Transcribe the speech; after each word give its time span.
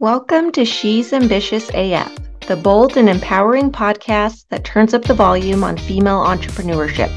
Welcome 0.00 0.50
to 0.52 0.64
She's 0.64 1.12
Ambitious 1.12 1.68
AF, 1.74 2.10
the 2.46 2.56
bold 2.56 2.96
and 2.96 3.06
empowering 3.06 3.70
podcast 3.70 4.46
that 4.48 4.64
turns 4.64 4.94
up 4.94 5.02
the 5.02 5.12
volume 5.12 5.62
on 5.62 5.76
female 5.76 6.20
entrepreneurship. 6.20 7.14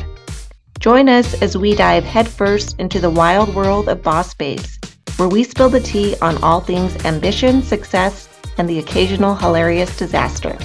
Join 0.80 1.08
us 1.08 1.42
as 1.42 1.58
we 1.58 1.76
dive 1.76 2.04
headfirst 2.04 2.78
into 2.82 3.00
the 3.00 3.10
wild 3.10 3.56
world 3.56 3.88
of 3.88 4.04
Boss 4.04 4.34
Babes, 4.34 4.80
where 5.16 5.30
we 5.30 5.46
spill 5.46 5.70
the 5.70 5.80
tea 5.80 6.18
on 6.22 6.44
all 6.44 6.60
things 6.60 7.06
ambition, 7.06 7.62
success, 7.62 8.28
and 8.58 8.68
the 8.68 8.80
occasional 8.80 9.34
hilarious 9.34 9.96
disaster. 9.96 10.58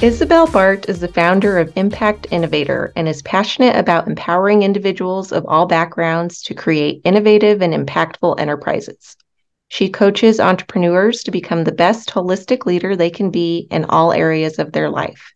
Isabelle 0.00 0.46
Bart 0.46 0.88
is 0.88 1.00
the 1.00 1.08
founder 1.08 1.58
of 1.58 1.72
Impact 1.74 2.28
Innovator 2.30 2.92
and 2.94 3.08
is 3.08 3.22
passionate 3.22 3.74
about 3.74 4.06
empowering 4.06 4.62
individuals 4.62 5.32
of 5.32 5.44
all 5.46 5.66
backgrounds 5.66 6.42
to 6.42 6.54
create 6.54 7.00
innovative 7.02 7.60
and 7.60 7.74
impactful 7.74 8.38
enterprises. 8.38 9.16
She 9.72 9.88
coaches 9.88 10.40
entrepreneurs 10.40 11.22
to 11.22 11.30
become 11.30 11.62
the 11.62 11.70
best 11.70 12.10
holistic 12.10 12.66
leader 12.66 12.96
they 12.96 13.08
can 13.08 13.30
be 13.30 13.68
in 13.70 13.84
all 13.84 14.12
areas 14.12 14.58
of 14.58 14.72
their 14.72 14.90
life. 14.90 15.32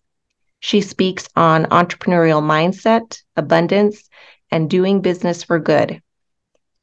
She 0.58 0.80
speaks 0.80 1.28
on 1.36 1.66
entrepreneurial 1.66 2.42
mindset, 2.42 3.22
abundance, 3.36 4.08
and 4.50 4.68
doing 4.68 5.00
business 5.00 5.44
for 5.44 5.60
good. 5.60 6.02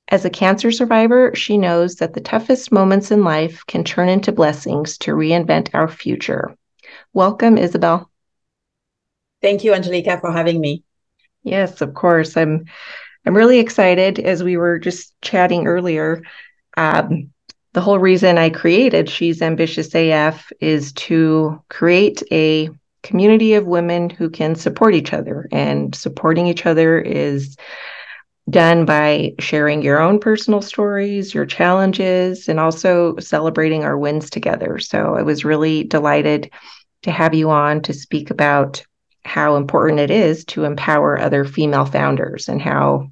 As 0.07 0.23
a 0.23 0.29
cancer 0.29 0.71
survivor, 0.71 1.35
she 1.35 1.57
knows 1.57 1.95
that 1.97 2.13
the 2.13 2.21
toughest 2.21 2.71
moments 2.71 3.11
in 3.11 3.25
life 3.25 3.63
can 3.67 3.83
turn 3.83 4.07
into 4.07 4.31
blessings 4.31 4.97
to 4.99 5.11
reinvent 5.11 5.71
our 5.73 5.89
future. 5.89 6.55
Welcome, 7.13 7.57
Isabelle. 7.57 8.09
Thank 9.41 9.65
you, 9.65 9.73
Angelica, 9.73 10.19
for 10.21 10.31
having 10.31 10.61
me. 10.61 10.83
Yes, 11.43 11.81
of 11.81 11.93
course. 11.93 12.37
I'm 12.37 12.65
I'm 13.25 13.35
really 13.35 13.59
excited 13.59 14.19
as 14.19 14.41
we 14.41 14.55
were 14.55 14.79
just 14.79 15.13
chatting 15.21 15.67
earlier. 15.67 16.23
Um, 16.77 17.31
the 17.73 17.81
whole 17.81 17.99
reason 17.99 18.37
I 18.37 18.49
created 18.49 19.09
She's 19.09 19.41
Ambitious 19.41 19.93
AF 19.95 20.51
is 20.59 20.91
to 20.93 21.61
create 21.69 22.21
a 22.31 22.69
community 23.03 23.53
of 23.53 23.65
women 23.65 24.09
who 24.09 24.29
can 24.29 24.55
support 24.55 24.93
each 24.93 25.13
other. 25.13 25.47
And 25.51 25.95
supporting 25.95 26.47
each 26.47 26.65
other 26.65 26.99
is 26.99 27.55
done 28.49 28.85
by 28.85 29.33
sharing 29.39 29.81
your 29.81 29.99
own 29.99 30.19
personal 30.19 30.61
stories, 30.61 31.33
your 31.33 31.45
challenges, 31.45 32.49
and 32.49 32.59
also 32.59 33.15
celebrating 33.17 33.83
our 33.83 33.97
wins 33.97 34.29
together. 34.29 34.77
So 34.79 35.15
I 35.15 35.21
was 35.21 35.45
really 35.45 35.83
delighted 35.83 36.51
to 37.03 37.11
have 37.11 37.33
you 37.33 37.49
on 37.49 37.81
to 37.83 37.93
speak 37.93 38.29
about 38.29 38.83
how 39.23 39.55
important 39.55 39.99
it 39.99 40.11
is 40.11 40.43
to 40.45 40.65
empower 40.65 41.19
other 41.19 41.45
female 41.45 41.85
founders 41.85 42.49
and 42.49 42.61
how 42.61 43.07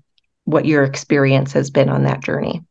what 0.45 0.65
your 0.65 0.83
experience 0.83 1.53
has 1.53 1.69
been 1.69 1.89
on 1.89 2.03
that 2.03 2.23
journey. 2.23 2.63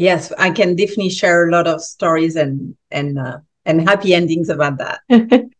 Yes, 0.00 0.32
I 0.38 0.50
can 0.50 0.76
definitely 0.76 1.10
share 1.10 1.46
a 1.46 1.52
lot 1.52 1.66
of 1.66 1.82
stories 1.82 2.34
and 2.34 2.74
and 2.90 3.18
uh, 3.18 3.40
and 3.66 3.86
happy 3.86 4.14
endings 4.14 4.48
about 4.48 4.78
that. 4.78 5.00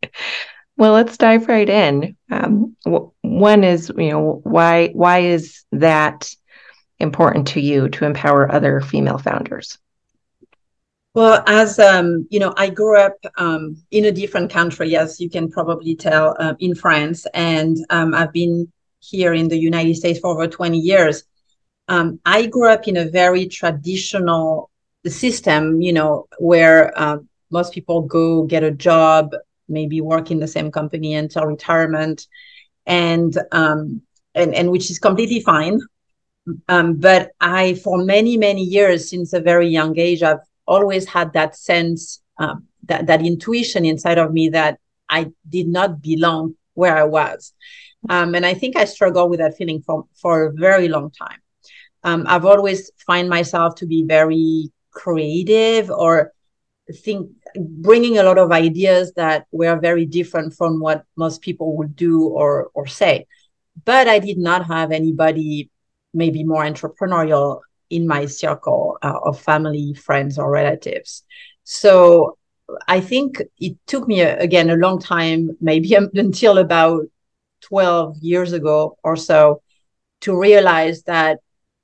well, 0.78 0.94
let's 0.94 1.18
dive 1.18 1.46
right 1.46 1.68
in. 1.68 2.16
Um, 2.30 2.74
one 3.20 3.64
is, 3.64 3.92
you 3.98 4.08
know, 4.08 4.40
why 4.44 4.92
why 4.94 5.18
is 5.18 5.64
that 5.72 6.34
important 6.98 7.48
to 7.48 7.60
you 7.60 7.90
to 7.90 8.06
empower 8.06 8.50
other 8.50 8.80
female 8.80 9.18
founders? 9.18 9.76
Well, 11.12 11.44
as 11.46 11.78
um, 11.78 12.26
you 12.30 12.40
know, 12.40 12.54
I 12.56 12.70
grew 12.70 12.98
up 12.98 13.18
um, 13.36 13.76
in 13.90 14.06
a 14.06 14.12
different 14.12 14.50
country, 14.50 14.96
as 14.96 15.20
you 15.20 15.28
can 15.28 15.50
probably 15.50 15.94
tell, 15.96 16.34
uh, 16.40 16.54
in 16.60 16.74
France, 16.74 17.26
and 17.34 17.76
um, 17.90 18.14
I've 18.14 18.32
been 18.32 18.72
here 19.00 19.34
in 19.34 19.48
the 19.48 19.58
United 19.58 19.96
States 19.96 20.18
for 20.18 20.30
over 20.30 20.46
20 20.46 20.78
years 20.78 21.24
um, 21.90 22.20
I 22.24 22.46
grew 22.46 22.68
up 22.68 22.86
in 22.86 22.96
a 22.96 23.10
very 23.10 23.48
traditional 23.48 24.70
system, 25.06 25.82
you 25.82 25.92
know, 25.92 26.28
where 26.38 26.96
uh, 26.96 27.18
most 27.50 27.74
people 27.74 28.02
go 28.02 28.44
get 28.44 28.62
a 28.62 28.70
job, 28.70 29.32
maybe 29.68 30.00
work 30.00 30.30
in 30.30 30.38
the 30.38 30.46
same 30.46 30.70
company 30.70 31.14
until 31.14 31.46
retirement, 31.46 32.28
and 32.86 33.36
um, 33.50 34.02
and 34.36 34.54
and 34.54 34.70
which 34.70 34.88
is 34.88 35.00
completely 35.00 35.40
fine. 35.40 35.80
Um, 36.68 36.94
but 36.94 37.32
I, 37.40 37.74
for 37.74 37.98
many 37.98 38.36
many 38.36 38.62
years, 38.62 39.10
since 39.10 39.32
a 39.32 39.40
very 39.40 39.66
young 39.66 39.98
age, 39.98 40.22
I've 40.22 40.46
always 40.68 41.08
had 41.08 41.32
that 41.32 41.56
sense, 41.56 42.22
um, 42.38 42.68
that 42.84 43.08
that 43.08 43.26
intuition 43.26 43.84
inside 43.84 44.18
of 44.18 44.32
me 44.32 44.48
that 44.50 44.78
I 45.08 45.32
did 45.48 45.66
not 45.66 46.00
belong 46.00 46.54
where 46.74 46.96
I 46.96 47.04
was, 47.04 47.52
um, 48.08 48.36
and 48.36 48.46
I 48.46 48.54
think 48.54 48.76
I 48.76 48.84
struggled 48.84 49.28
with 49.28 49.40
that 49.40 49.56
feeling 49.56 49.82
for 49.82 50.04
for 50.14 50.44
a 50.44 50.52
very 50.52 50.86
long 50.86 51.10
time 51.10 51.40
um, 52.02 52.24
I've 52.26 52.44
always 52.44 52.90
find 53.06 53.28
myself 53.28 53.76
to 53.76 53.86
be 53.86 54.04
very 54.04 54.70
creative 54.90 55.90
or 55.90 56.32
think 56.92 57.30
bringing 57.56 58.18
a 58.18 58.22
lot 58.22 58.38
of 58.38 58.52
ideas 58.52 59.12
that 59.14 59.46
were 59.52 59.78
very 59.78 60.06
different 60.06 60.54
from 60.54 60.80
what 60.80 61.04
most 61.16 61.40
people 61.40 61.76
would 61.76 61.96
do 61.96 62.22
or 62.22 62.70
or 62.74 62.86
say. 62.86 63.26
But 63.84 64.08
I 64.08 64.18
did 64.18 64.38
not 64.38 64.66
have 64.66 64.92
anybody 64.92 65.70
maybe 66.12 66.44
more 66.44 66.64
entrepreneurial 66.64 67.60
in 67.88 68.06
my 68.06 68.26
circle 68.26 68.98
uh, 69.02 69.18
of 69.24 69.40
family, 69.40 69.94
friends, 69.94 70.38
or 70.38 70.50
relatives. 70.50 71.24
So 71.64 72.36
I 72.86 73.00
think 73.00 73.42
it 73.58 73.76
took 73.86 74.06
me 74.06 74.20
a, 74.20 74.38
again 74.38 74.70
a 74.70 74.76
long 74.76 75.00
time, 75.00 75.56
maybe 75.60 75.94
until 76.14 76.58
about 76.58 77.06
12 77.62 78.16
years 78.20 78.52
ago 78.52 78.96
or 79.02 79.16
so, 79.16 79.62
to 80.22 80.38
realize 80.38 81.02
that 81.04 81.40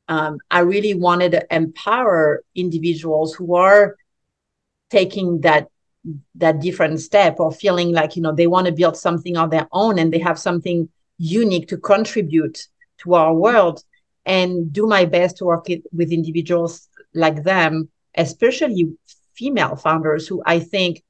um, 0.08 0.38
I 0.50 0.60
really 0.60 0.94
wanted 0.94 1.32
to 1.32 1.54
empower 1.54 2.42
individuals 2.54 3.34
who 3.34 3.56
are 3.56 3.96
taking 4.90 5.40
that 5.40 5.68
that 6.36 6.60
different 6.60 7.00
step 7.00 7.40
or 7.40 7.50
feeling 7.50 7.92
like 7.92 8.14
you 8.14 8.22
know 8.22 8.32
they 8.32 8.46
want 8.46 8.66
to 8.66 8.72
build 8.72 8.96
something 8.96 9.36
on 9.36 9.50
their 9.50 9.66
own 9.72 9.98
and 9.98 10.12
they 10.12 10.20
have 10.20 10.38
something 10.38 10.88
unique 11.18 11.66
to 11.66 11.76
contribute 11.76 12.68
to 12.98 13.14
our 13.14 13.34
world 13.34 13.82
and 14.24 14.72
do 14.72 14.86
my 14.86 15.04
best 15.04 15.38
to 15.38 15.44
work 15.44 15.68
it, 15.68 15.82
with 15.92 16.12
individuals 16.12 16.88
like 17.14 17.42
them 17.42 17.88
especially 18.16 18.92
female 19.34 19.74
founders 19.74 20.28
who 20.28 20.40
i 20.46 20.60
think 20.60 21.02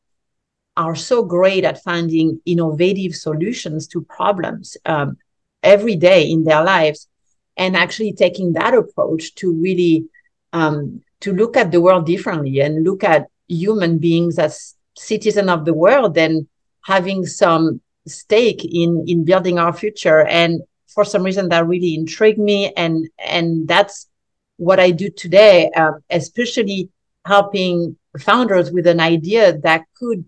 are 0.78 0.96
so 0.96 1.22
great 1.22 1.64
at 1.64 1.82
finding 1.82 2.40
innovative 2.46 3.14
solutions 3.14 3.86
to 3.86 4.00
problems 4.02 4.76
um, 4.86 5.16
every 5.62 5.96
day 5.96 6.30
in 6.30 6.44
their 6.44 6.64
lives 6.64 7.06
and 7.56 7.76
actually 7.76 8.12
taking 8.12 8.52
that 8.52 8.74
approach 8.74 9.34
to 9.36 9.52
really 9.52 10.06
um, 10.52 11.02
to 11.20 11.32
look 11.32 11.56
at 11.56 11.70
the 11.70 11.80
world 11.80 12.06
differently 12.06 12.60
and 12.60 12.84
look 12.84 13.04
at 13.04 13.26
human 13.48 13.98
beings 13.98 14.38
as 14.38 14.74
citizen 14.96 15.48
of 15.48 15.64
the 15.64 15.74
world 15.74 16.16
and 16.18 16.46
having 16.84 17.26
some 17.26 17.80
stake 18.06 18.64
in 18.64 19.04
in 19.06 19.24
building 19.24 19.58
our 19.58 19.72
future. 19.72 20.26
And 20.26 20.62
for 20.86 21.04
some 21.04 21.22
reason 21.22 21.48
that 21.48 21.66
really 21.66 21.94
intrigued 21.94 22.38
me. 22.38 22.72
And 22.76 23.08
and 23.18 23.66
that's 23.68 24.08
what 24.56 24.80
i 24.80 24.90
do 24.90 25.10
today 25.10 25.70
um, 25.76 26.02
especially 26.10 26.88
helping 27.24 27.96
founders 28.18 28.70
with 28.70 28.86
an 28.86 29.00
idea 29.00 29.58
that 29.58 29.84
could 29.94 30.24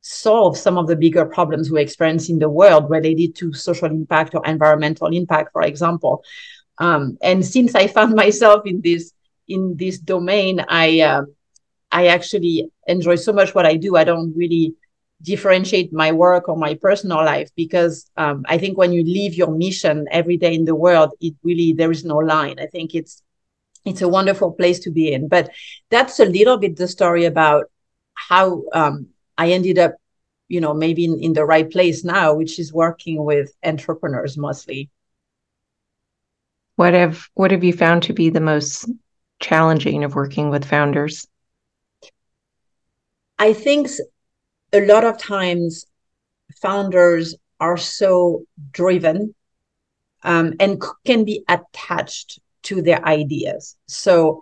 solve 0.00 0.56
some 0.56 0.78
of 0.78 0.86
the 0.86 0.94
bigger 0.94 1.26
problems 1.26 1.70
we 1.70 1.80
experience 1.80 2.28
in 2.28 2.38
the 2.38 2.48
world 2.48 2.88
related 2.88 3.34
to 3.34 3.52
social 3.52 3.88
impact 3.88 4.34
or 4.34 4.46
environmental 4.46 5.08
impact 5.08 5.50
for 5.52 5.62
example 5.62 6.22
um, 6.78 7.18
and 7.22 7.44
since 7.44 7.74
I 7.74 7.86
found 7.86 8.14
myself 8.24 8.66
in 8.66 8.80
this 8.82 9.12
in 9.48 9.76
this 9.76 9.98
domain, 9.98 10.64
I 10.68 11.00
uh, 11.00 11.22
I 11.92 12.08
actually 12.08 12.70
enjoy 12.86 13.16
so 13.16 13.32
much 13.32 13.54
what 13.54 13.66
I 13.66 13.76
do. 13.76 13.96
I 13.96 14.04
don't 14.04 14.34
really 14.36 14.74
differentiate 15.22 15.92
my 15.92 16.12
work 16.12 16.48
or 16.48 16.56
my 16.56 16.74
personal 16.74 17.24
life 17.24 17.48
because 17.56 18.10
um, 18.16 18.44
I 18.48 18.58
think 18.58 18.76
when 18.76 18.92
you 18.92 19.02
leave 19.02 19.34
your 19.34 19.50
mission 19.50 20.06
every 20.10 20.36
day 20.36 20.54
in 20.54 20.66
the 20.66 20.74
world, 20.74 21.12
it 21.20 21.34
really 21.42 21.72
there 21.72 21.90
is 21.90 22.04
no 22.04 22.16
line. 22.16 22.58
I 22.58 22.66
think 22.66 22.94
it's 22.94 23.22
it's 23.84 24.02
a 24.02 24.08
wonderful 24.08 24.52
place 24.52 24.80
to 24.80 24.90
be 24.90 25.12
in. 25.12 25.28
But 25.28 25.50
that's 25.90 26.20
a 26.20 26.24
little 26.24 26.58
bit 26.58 26.76
the 26.76 26.88
story 26.88 27.24
about 27.24 27.66
how 28.14 28.64
um, 28.72 29.06
I 29.38 29.52
ended 29.52 29.78
up, 29.78 29.94
you 30.48 30.60
know, 30.60 30.74
maybe 30.74 31.04
in, 31.04 31.20
in 31.20 31.32
the 31.32 31.44
right 31.44 31.70
place 31.70 32.04
now, 32.04 32.34
which 32.34 32.58
is 32.58 32.72
working 32.72 33.24
with 33.24 33.52
entrepreneurs 33.64 34.36
mostly. 34.36 34.90
What 36.76 36.94
have 36.94 37.28
what 37.34 37.50
have 37.50 37.64
you 37.64 37.72
found 37.72 38.02
to 38.04 38.12
be 38.12 38.30
the 38.30 38.40
most 38.40 38.88
challenging 39.40 40.04
of 40.04 40.14
working 40.14 40.50
with 40.50 40.64
founders? 40.64 41.26
I 43.38 43.52
think 43.52 43.88
a 44.72 44.86
lot 44.86 45.04
of 45.04 45.18
times 45.18 45.86
founders 46.60 47.34
are 47.60 47.76
so 47.76 48.44
driven 48.72 49.34
um, 50.22 50.54
and 50.60 50.82
can 51.04 51.24
be 51.24 51.44
attached 51.48 52.40
to 52.64 52.82
their 52.82 53.04
ideas. 53.06 53.76
So 53.86 54.40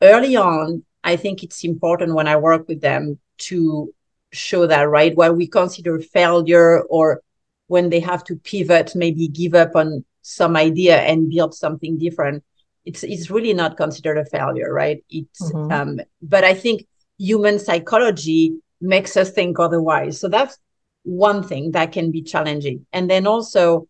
early 0.00 0.36
on, 0.36 0.84
I 1.02 1.16
think 1.16 1.42
it's 1.42 1.64
important 1.64 2.14
when 2.14 2.28
I 2.28 2.36
work 2.36 2.68
with 2.68 2.80
them 2.80 3.18
to 3.38 3.92
show 4.32 4.66
that, 4.66 4.88
right? 4.88 5.16
What 5.16 5.36
we 5.36 5.46
consider 5.46 5.98
failure 5.98 6.82
or 6.82 7.22
when 7.66 7.90
they 7.90 8.00
have 8.00 8.22
to 8.24 8.36
pivot, 8.36 8.94
maybe 8.94 9.26
give 9.28 9.54
up 9.54 9.74
on 9.74 10.04
some 10.22 10.56
idea 10.56 10.98
and 11.00 11.30
build 11.30 11.54
something 11.54 11.98
different 11.98 12.42
it's 12.84 13.02
it's 13.02 13.30
really 13.30 13.52
not 13.52 13.76
considered 13.76 14.18
a 14.18 14.24
failure 14.24 14.72
right 14.72 15.04
it's 15.10 15.52
mm-hmm. 15.52 15.72
um 15.72 16.00
but 16.22 16.44
i 16.44 16.54
think 16.54 16.86
human 17.18 17.58
psychology 17.58 18.56
makes 18.80 19.16
us 19.16 19.30
think 19.30 19.58
otherwise. 19.58 20.18
So 20.18 20.28
that's 20.28 20.58
one 21.04 21.42
thing 21.42 21.70
that 21.72 21.92
can 21.92 22.10
be 22.10 22.22
challenging. 22.22 22.86
And 22.92 23.08
then 23.08 23.26
also 23.26 23.88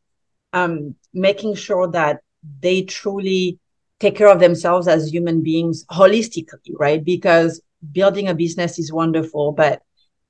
um, 0.52 0.94
making 1.14 1.54
sure 1.54 1.88
that 1.88 2.20
they 2.60 2.82
truly 2.82 3.58
take 4.00 4.16
care 4.16 4.28
of 4.28 4.40
themselves 4.40 4.86
as 4.86 5.12
human 5.12 5.42
beings 5.42 5.84
holistically, 5.86 6.74
right? 6.78 7.02
Because 7.02 7.62
building 7.90 8.28
a 8.28 8.34
business 8.34 8.78
is 8.78 8.92
wonderful, 8.92 9.52
but 9.52 9.82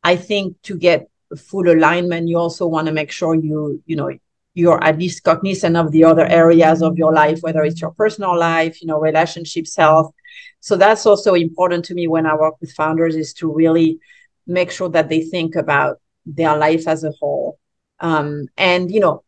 I 0.05 0.17
think 0.17 0.61
to 0.63 0.77
get 0.77 1.09
full 1.37 1.69
alignment, 1.69 2.29
you 2.29 2.39
also 2.39 2.67
want 2.67 2.87
to 2.87 2.93
make 2.93 3.11
sure 3.11 3.35
you, 3.35 3.83
you 3.87 3.97
know, 3.97 4.11
you're 4.55 4.83
at 4.83 4.99
least 4.99 5.23
cognizant 5.23 5.77
of 5.77 5.91
the 5.93 6.05
other 6.05 6.27
areas 6.27 6.83
of 6.83 6.97
your 6.97 7.13
life, 7.13 7.41
whether 7.41 7.63
it's 7.63 7.81
your 7.81 7.93
personal 7.93 8.39
life, 8.39 8.83
you 8.83 8.89
know, 8.89 9.01
relationships, 9.01 9.77
health. 9.77 10.13
So 10.61 10.77
that's 10.77 11.07
also 11.07 11.35
important 11.35 11.85
to 11.87 11.95
me 11.95 12.07
when 12.07 12.27
I 12.27 12.35
work 12.35 12.55
with 12.61 12.73
founders 12.73 13.17
is 13.17 13.33
to 13.35 13.53
really 13.53 13.99
make 14.47 14.71
sure 14.71 14.89
that 14.91 15.09
they 15.09 15.23
think 15.23 15.57
about 15.57 16.01
their 16.27 16.57
life 16.57 16.87
as 16.87 17.05
a 17.05 17.13
whole. 17.13 17.59
Um, 18.01 18.47
and 18.57 18.91
you 18.91 19.01
know, 19.01 19.25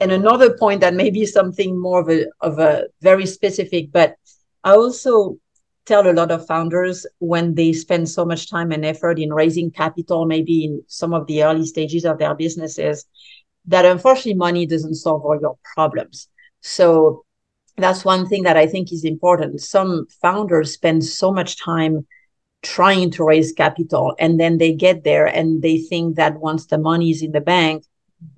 and 0.00 0.12
another 0.12 0.56
point 0.56 0.80
that 0.80 0.94
may 0.94 1.10
be 1.10 1.26
something 1.26 1.80
more 1.80 2.00
of 2.00 2.08
a 2.08 2.26
of 2.40 2.58
a 2.58 2.86
very 3.00 3.26
specific, 3.26 3.90
but 3.92 4.16
I 4.62 4.72
also 4.72 5.38
tell 5.86 6.06
a 6.08 6.12
lot 6.12 6.30
of 6.30 6.46
founders 6.46 7.06
when 7.18 7.54
they 7.54 7.72
spend 7.72 8.08
so 8.08 8.24
much 8.24 8.50
time 8.50 8.72
and 8.72 8.84
effort 8.84 9.18
in 9.18 9.32
raising 9.32 9.70
capital, 9.70 10.26
maybe 10.26 10.66
in 10.66 10.82
some 10.86 11.14
of 11.14 11.26
the 11.26 11.42
early 11.42 11.64
stages 11.64 12.04
of 12.04 12.18
their 12.18 12.34
businesses, 12.34 13.06
that 13.68 13.84
unfortunately 13.84 14.34
money 14.34 14.66
doesn't 14.66 14.94
solve 14.94 15.24
all 15.24 15.38
your 15.40 15.56
problems. 15.74 16.28
So 16.62 17.24
that's 17.76 18.04
one 18.04 18.26
thing 18.26 18.42
that 18.42 18.56
I 18.56 18.66
think 18.66 18.92
is 18.92 19.04
important. 19.04 19.60
Some 19.60 20.06
founders 20.20 20.72
spend 20.72 21.04
so 21.04 21.32
much 21.32 21.62
time 21.62 22.06
trying 22.62 23.10
to 23.12 23.24
raise 23.24 23.52
capital 23.52 24.14
and 24.18 24.40
then 24.40 24.58
they 24.58 24.72
get 24.72 25.04
there 25.04 25.26
and 25.26 25.62
they 25.62 25.78
think 25.78 26.16
that 26.16 26.40
once 26.40 26.66
the 26.66 26.78
money 26.78 27.10
is 27.10 27.22
in 27.22 27.32
the 27.32 27.40
bank, 27.40 27.84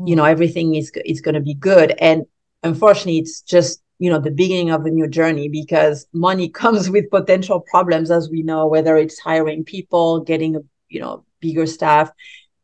you 0.05 0.15
know, 0.15 0.25
everything 0.25 0.75
is 0.75 0.93
is 1.07 1.23
going 1.23 1.37
to 1.37 1.41
be 1.41 1.55
good. 1.55 1.95
And 1.99 2.27
unfortunately, 2.63 3.19
it's 3.19 3.41
just 3.41 3.83
you 3.99 4.11
know 4.11 4.19
the 4.19 4.31
beginning 4.31 4.71
of 4.71 4.85
a 4.85 4.91
new 4.91 5.07
journey 5.07 5.49
because 5.49 6.07
money 6.13 6.49
comes 6.63 6.91
with 6.91 7.11
potential 7.11 7.61
problems 7.61 8.11
as 8.11 8.29
we 8.29 8.43
know 8.43 8.67
whether 8.67 8.97
it's 8.97 9.21
hiring 9.21 9.65
people 9.65 10.21
getting 10.21 10.57
a 10.57 10.61
you 10.89 11.01
know 11.01 11.25
bigger 11.41 11.67
staff 11.67 12.11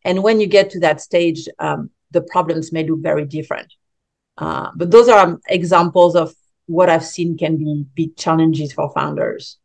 and 0.04 0.22
when 0.22 0.40
you 0.40 0.46
get 0.46 0.70
to 0.70 0.80
that 0.80 1.00
stage 1.00 1.48
um, 1.58 1.90
the 2.10 2.22
problems 2.22 2.72
may 2.72 2.86
look 2.86 3.00
very 3.00 3.24
different. 3.24 3.72
Uh, 4.38 4.70
but 4.76 4.90
those 4.90 5.08
are 5.08 5.20
um, 5.20 5.40
examples 5.48 6.14
of 6.14 6.34
what 6.66 6.90
i've 6.90 7.04
seen 7.04 7.38
can 7.38 7.56
be 7.56 7.84
big 7.94 8.16
challenges 8.16 8.72
for 8.72 8.92
founders. 8.92 9.58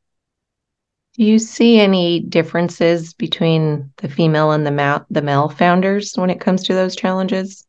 Do 1.18 1.26
you 1.26 1.40
see 1.40 1.80
any 1.80 2.22
differences 2.22 3.14
between 3.14 3.92
the 3.98 4.08
female 4.08 4.52
and 4.52 4.66
the 4.66 4.72
male, 4.72 5.06
the 5.10 5.22
male 5.22 5.50
founders 5.50 6.14
when 6.16 6.30
it 6.30 6.40
comes 6.40 6.64
to 6.64 6.74
those 6.74 6.96
challenges? 6.96 7.66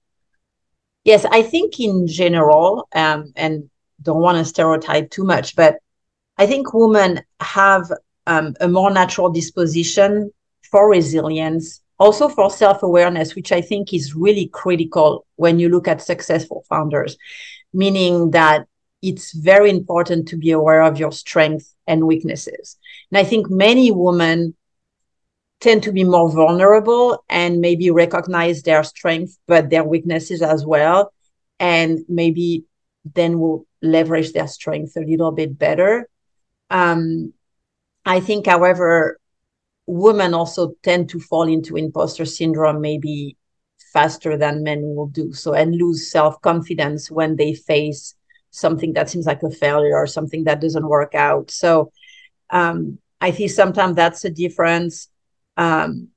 Yes 1.05 1.25
i 1.25 1.43
think 1.43 1.81
in 1.81 2.07
general 2.07 2.89
um, 2.95 3.33
and 3.35 3.69
don't 4.03 4.21
want 4.21 4.39
to 4.39 4.45
stereotype 4.45 5.11
too 5.11 5.25
much, 5.25 5.57
but 5.57 5.77
I 6.39 6.47
think 6.47 6.73
women 6.75 7.23
have 7.41 7.91
um, 8.27 8.55
a 8.61 8.69
more 8.69 8.91
natural 8.91 9.31
disposition 9.31 10.31
for 10.71 10.89
resilience, 10.89 11.82
also 12.03 12.29
for 12.29 12.51
self 12.51 12.83
awareness, 12.83 13.37
which 13.37 13.53
I 13.53 13.61
think 13.61 13.95
is 13.95 14.17
really 14.17 14.49
critical 14.49 15.25
when 15.37 15.61
you 15.61 15.69
look 15.69 15.87
at 15.87 16.03
successful 16.03 16.65
founders, 16.69 17.17
meaning 17.73 18.33
that 18.33 18.67
it's 19.03 19.33
very 19.33 19.71
important 19.71 20.29
to 20.29 20.37
be 20.37 20.51
aware 20.51 20.83
of 20.83 20.99
your 20.99 21.13
strengths 21.13 21.77
and 21.87 22.07
weaknesses. 22.07 22.77
And 23.11 23.19
I 23.19 23.25
think 23.25 23.49
many 23.51 23.93
women 23.93 24.55
tend 25.61 25.85
to 25.85 25.93
be 25.93 26.03
more 26.03 26.29
vulnerable 26.29 27.23
and 27.29 27.61
maybe 27.61 27.89
recognize 27.91 28.63
their 28.63 28.83
strengths, 28.83 29.39
but 29.47 29.71
their 29.71 29.85
weaknesses 29.85 30.43
as 30.43 30.67
well. 30.67 31.13
And 31.61 32.01
maybe 32.09 32.65
then 33.15 33.39
will 33.39 33.65
leverage 33.81 34.33
their 34.33 34.49
strengths 34.49 34.97
a 34.97 35.01
little 35.01 35.31
bit 35.31 35.57
better. 35.57 36.09
Um, 36.69 37.33
I 38.05 38.19
think, 38.19 38.47
however, 38.47 39.21
women 39.87 40.35
also 40.35 40.75
tend 40.83 41.09
to 41.11 41.21
fall 41.21 41.45
into 41.49 41.77
imposter 41.77 42.25
syndrome 42.25 42.81
maybe 42.81 43.37
faster 43.93 44.37
than 44.37 44.63
men 44.63 44.81
will 44.83 45.09
do. 45.09 45.33
So 45.33 45.53
and 45.55 45.75
lose 45.77 46.11
self-confidence 46.11 47.11
when 47.11 47.37
they 47.37 47.55
face 47.55 48.15
something 48.51 48.93
that 48.95 49.11
seems 49.11 49.27
like 49.27 49.43
a 49.43 49.51
failure 49.51 49.97
or 49.97 50.07
something 50.07 50.45
that 50.45 50.61
doesn't 50.61 50.89
work 50.89 51.15
out. 51.15 51.51
So 51.51 51.93
um, 52.51 52.99
i 53.21 53.31
think 53.31 53.51
sometimes 53.51 53.97
that's 53.97 54.25
a 54.25 54.31
difference. 54.31 55.09
Um, 55.57 56.09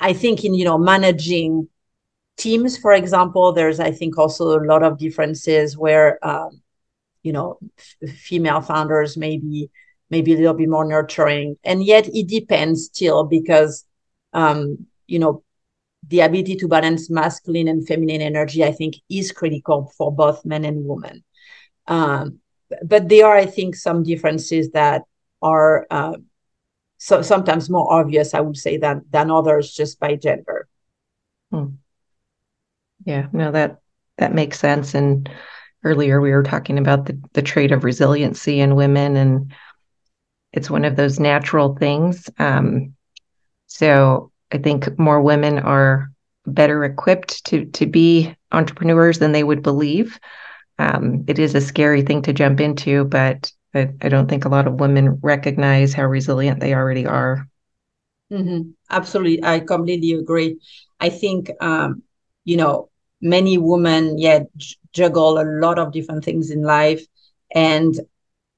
i 0.00 0.12
think 0.12 0.44
in 0.44 0.54
you 0.54 0.64
know 0.64 0.78
managing 0.78 1.68
teams 2.36 2.76
for 2.78 2.92
example 2.92 3.52
there's 3.52 3.80
i 3.80 3.90
think 3.90 4.18
also 4.18 4.58
a 4.58 4.64
lot 4.66 4.82
of 4.82 4.98
differences 4.98 5.76
where 5.78 6.18
um, 6.26 6.60
you 7.22 7.32
know 7.32 7.58
f- 7.78 8.10
female 8.10 8.60
founders 8.60 9.16
maybe 9.16 9.70
maybe 10.10 10.32
a 10.32 10.36
little 10.36 10.54
bit 10.54 10.68
more 10.68 10.84
nurturing. 10.84 11.56
And 11.64 11.84
yet 11.84 12.08
it 12.14 12.28
depends 12.28 12.86
still 12.86 13.24
because 13.24 13.84
um, 14.32 14.86
you 15.06 15.18
know 15.18 15.42
the 16.08 16.20
ability 16.20 16.56
to 16.56 16.68
balance 16.68 17.08
masculine 17.08 17.66
and 17.66 17.86
feminine 17.86 18.20
energy 18.20 18.62
i 18.62 18.70
think 18.70 18.96
is 19.08 19.32
critical 19.32 19.90
for 19.96 20.12
both 20.12 20.44
men 20.44 20.64
and 20.64 20.84
women. 20.84 21.24
Um, 21.86 22.40
but 22.82 23.08
there 23.08 23.26
are 23.26 23.36
i 23.36 23.46
think 23.46 23.74
some 23.76 24.02
differences 24.02 24.70
that 24.70 25.02
are 25.40 25.86
uh, 25.90 26.16
so 26.98 27.22
sometimes 27.22 27.70
more 27.70 27.90
obvious 27.92 28.34
i 28.34 28.40
would 28.40 28.56
say 28.56 28.76
than 28.76 29.02
than 29.10 29.30
others 29.30 29.72
just 29.72 30.00
by 30.00 30.16
gender. 30.16 30.66
Hmm. 31.50 31.76
yeah 33.04 33.28
no 33.32 33.52
that 33.52 33.80
that 34.18 34.34
makes 34.34 34.58
sense. 34.58 34.94
And 34.94 35.28
earlier 35.82 36.20
we 36.20 36.30
were 36.30 36.42
talking 36.42 36.78
about 36.78 37.06
the, 37.06 37.20
the 37.32 37.42
trait 37.42 37.72
of 37.72 37.84
resiliency 37.84 38.60
in 38.60 38.76
women 38.76 39.16
and 39.16 39.52
it's 40.54 40.70
one 40.70 40.84
of 40.84 40.96
those 40.96 41.20
natural 41.20 41.76
things. 41.76 42.30
Um, 42.38 42.94
so 43.66 44.30
i 44.52 44.58
think 44.58 44.98
more 44.98 45.20
women 45.20 45.58
are 45.58 46.10
better 46.46 46.84
equipped 46.84 47.44
to 47.44 47.64
to 47.66 47.86
be 47.86 48.34
entrepreneurs 48.52 49.18
than 49.18 49.32
they 49.32 49.44
would 49.44 49.62
believe. 49.62 50.18
Um, 50.78 51.24
it 51.28 51.38
is 51.38 51.54
a 51.54 51.60
scary 51.60 52.02
thing 52.02 52.22
to 52.22 52.32
jump 52.32 52.60
into 52.60 53.04
but 53.04 53.50
I, 53.74 53.90
I, 54.02 54.08
don't 54.08 54.28
think 54.28 54.44
a 54.44 54.48
lot 54.48 54.66
of 54.66 54.80
women 54.80 55.18
recognize 55.22 55.94
how 55.94 56.04
resilient 56.04 56.60
they 56.60 56.74
already 56.74 57.06
are. 57.06 57.48
Mm-hmm. 58.32 58.70
absolutely. 58.90 59.42
I 59.44 59.60
completely 59.60 60.12
agree. 60.12 60.58
I 61.00 61.08
think 61.08 61.50
um, 61.60 62.02
you 62.44 62.56
know 62.56 62.90
many 63.20 63.58
women 63.58 64.18
yet 64.18 64.46
juggle 64.92 65.40
a 65.40 65.46
lot 65.64 65.78
of 65.78 65.92
different 65.92 66.24
things 66.24 66.50
in 66.50 66.62
life. 66.62 67.04
And 67.54 67.98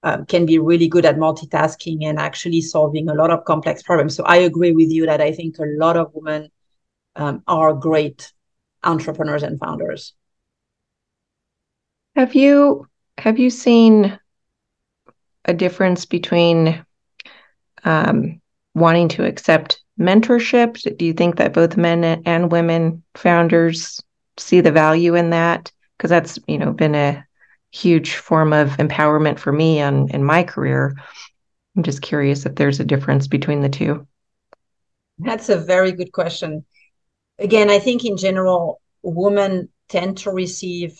uh, 0.02 0.24
can 0.24 0.46
be 0.46 0.58
really 0.58 0.88
good 0.88 1.04
at 1.04 1.16
multitasking 1.16 2.04
and 2.04 2.18
actually 2.18 2.60
solving 2.60 3.08
a 3.08 3.14
lot 3.14 3.30
of 3.30 3.44
complex 3.44 3.82
problems. 3.82 4.14
So 4.14 4.24
I 4.24 4.36
agree 4.36 4.72
with 4.72 4.90
you 4.90 5.06
that 5.06 5.20
I 5.20 5.32
think 5.32 5.58
a 5.58 5.64
lot 5.78 5.96
of 5.96 6.10
women 6.14 6.50
um, 7.16 7.42
are 7.46 7.72
great 7.74 8.32
entrepreneurs 8.84 9.42
and 9.42 9.58
founders. 9.58 10.14
Have 12.14 12.34
you 12.34 12.86
have 13.18 13.38
you 13.38 13.50
seen 13.50 14.18
a 15.44 15.54
difference 15.54 16.04
between 16.04 16.84
um, 17.84 18.40
wanting 18.74 19.08
to 19.08 19.24
accept 19.24 19.82
mentorship? 19.98 20.96
Do 20.98 21.04
you 21.04 21.12
think 21.12 21.36
that 21.36 21.54
both 21.54 21.76
men 21.76 22.04
and 22.04 22.52
women 22.52 23.02
founders 23.14 24.00
see 24.38 24.60
the 24.60 24.72
value 24.72 25.14
in 25.14 25.30
that? 25.30 25.72
because 25.96 26.10
that's 26.10 26.38
you 26.46 26.58
know 26.58 26.72
been 26.72 26.94
a 26.94 27.25
huge 27.76 28.16
form 28.16 28.52
of 28.52 28.70
empowerment 28.78 29.38
for 29.38 29.52
me 29.52 29.78
and 29.78 30.10
in 30.10 30.24
my 30.24 30.42
career. 30.42 30.96
I'm 31.76 31.82
just 31.82 32.02
curious 32.02 32.46
if 32.46 32.54
there's 32.54 32.80
a 32.80 32.84
difference 32.84 33.26
between 33.28 33.60
the 33.60 33.68
two. 33.68 34.06
That's 35.18 35.48
a 35.48 35.58
very 35.58 35.92
good 35.92 36.12
question. 36.12 36.64
Again, 37.38 37.68
I 37.70 37.78
think 37.78 38.04
in 38.04 38.16
general, 38.16 38.80
women 39.02 39.68
tend 39.88 40.18
to 40.18 40.30
receive 40.30 40.98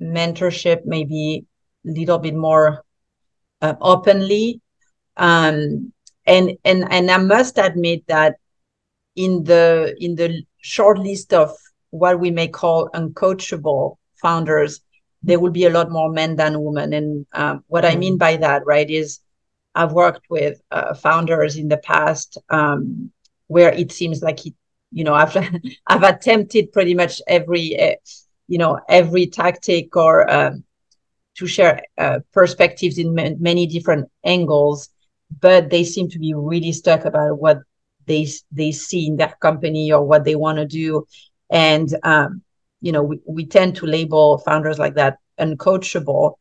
mentorship 0.00 0.84
maybe 0.84 1.44
a 1.86 1.90
little 1.90 2.18
bit 2.18 2.34
more 2.34 2.84
uh, 3.60 3.74
openly. 3.80 4.60
Um, 5.16 5.92
and 6.26 6.52
and 6.64 6.90
and 6.90 7.10
I 7.10 7.18
must 7.18 7.58
admit 7.58 8.06
that 8.06 8.36
in 9.14 9.44
the 9.44 9.94
in 9.98 10.14
the 10.14 10.42
short 10.60 10.98
list 10.98 11.34
of 11.34 11.50
what 11.90 12.18
we 12.18 12.30
may 12.30 12.48
call 12.48 12.88
uncoachable 12.94 13.96
founders, 14.22 14.80
there 15.22 15.38
will 15.40 15.50
be 15.50 15.64
a 15.66 15.70
lot 15.70 15.90
more 15.90 16.10
men 16.10 16.36
than 16.36 16.62
women. 16.62 16.92
And 16.92 17.26
um, 17.32 17.64
what 17.68 17.84
I 17.84 17.96
mean 17.96 18.18
by 18.18 18.36
that, 18.36 18.64
right, 18.66 18.88
is 18.88 19.20
I've 19.74 19.92
worked 19.92 20.28
with 20.30 20.60
uh, 20.70 20.94
founders 20.94 21.56
in 21.56 21.68
the 21.68 21.78
past 21.78 22.38
um, 22.50 23.10
where 23.46 23.72
it 23.72 23.92
seems 23.92 24.22
like 24.22 24.46
it, 24.46 24.54
you 24.90 25.04
know, 25.04 25.14
I've 25.14 25.36
I've 25.86 26.02
attempted 26.02 26.72
pretty 26.72 26.94
much 26.94 27.20
every, 27.26 27.78
uh, 27.80 27.94
you 28.48 28.58
know, 28.58 28.80
every 28.88 29.26
tactic 29.26 29.96
or 29.96 30.30
um, 30.30 30.64
to 31.36 31.46
share 31.46 31.82
uh, 31.98 32.20
perspectives 32.32 32.98
in 32.98 33.14
ma- 33.14 33.36
many 33.38 33.66
different 33.66 34.08
angles. 34.24 34.88
but 35.40 35.70
they 35.70 35.84
seem 35.84 36.08
to 36.10 36.18
be 36.18 36.34
really 36.34 36.72
stuck 36.72 37.04
about 37.04 37.38
what 37.38 37.58
they 38.06 38.26
they 38.50 38.72
see 38.72 39.06
in 39.06 39.16
their 39.16 39.34
company 39.40 39.92
or 39.92 40.02
what 40.04 40.24
they 40.24 40.36
want 40.36 40.58
to 40.58 40.66
do 40.66 41.06
and 41.50 41.88
um, 42.02 42.42
you 42.82 42.92
know 42.92 43.02
we, 43.02 43.20
we 43.26 43.46
tend 43.46 43.76
to 43.76 43.86
label 43.86 44.38
founders 44.38 44.78
like 44.78 44.94
that 44.94 45.18
uncoachable 45.40 46.34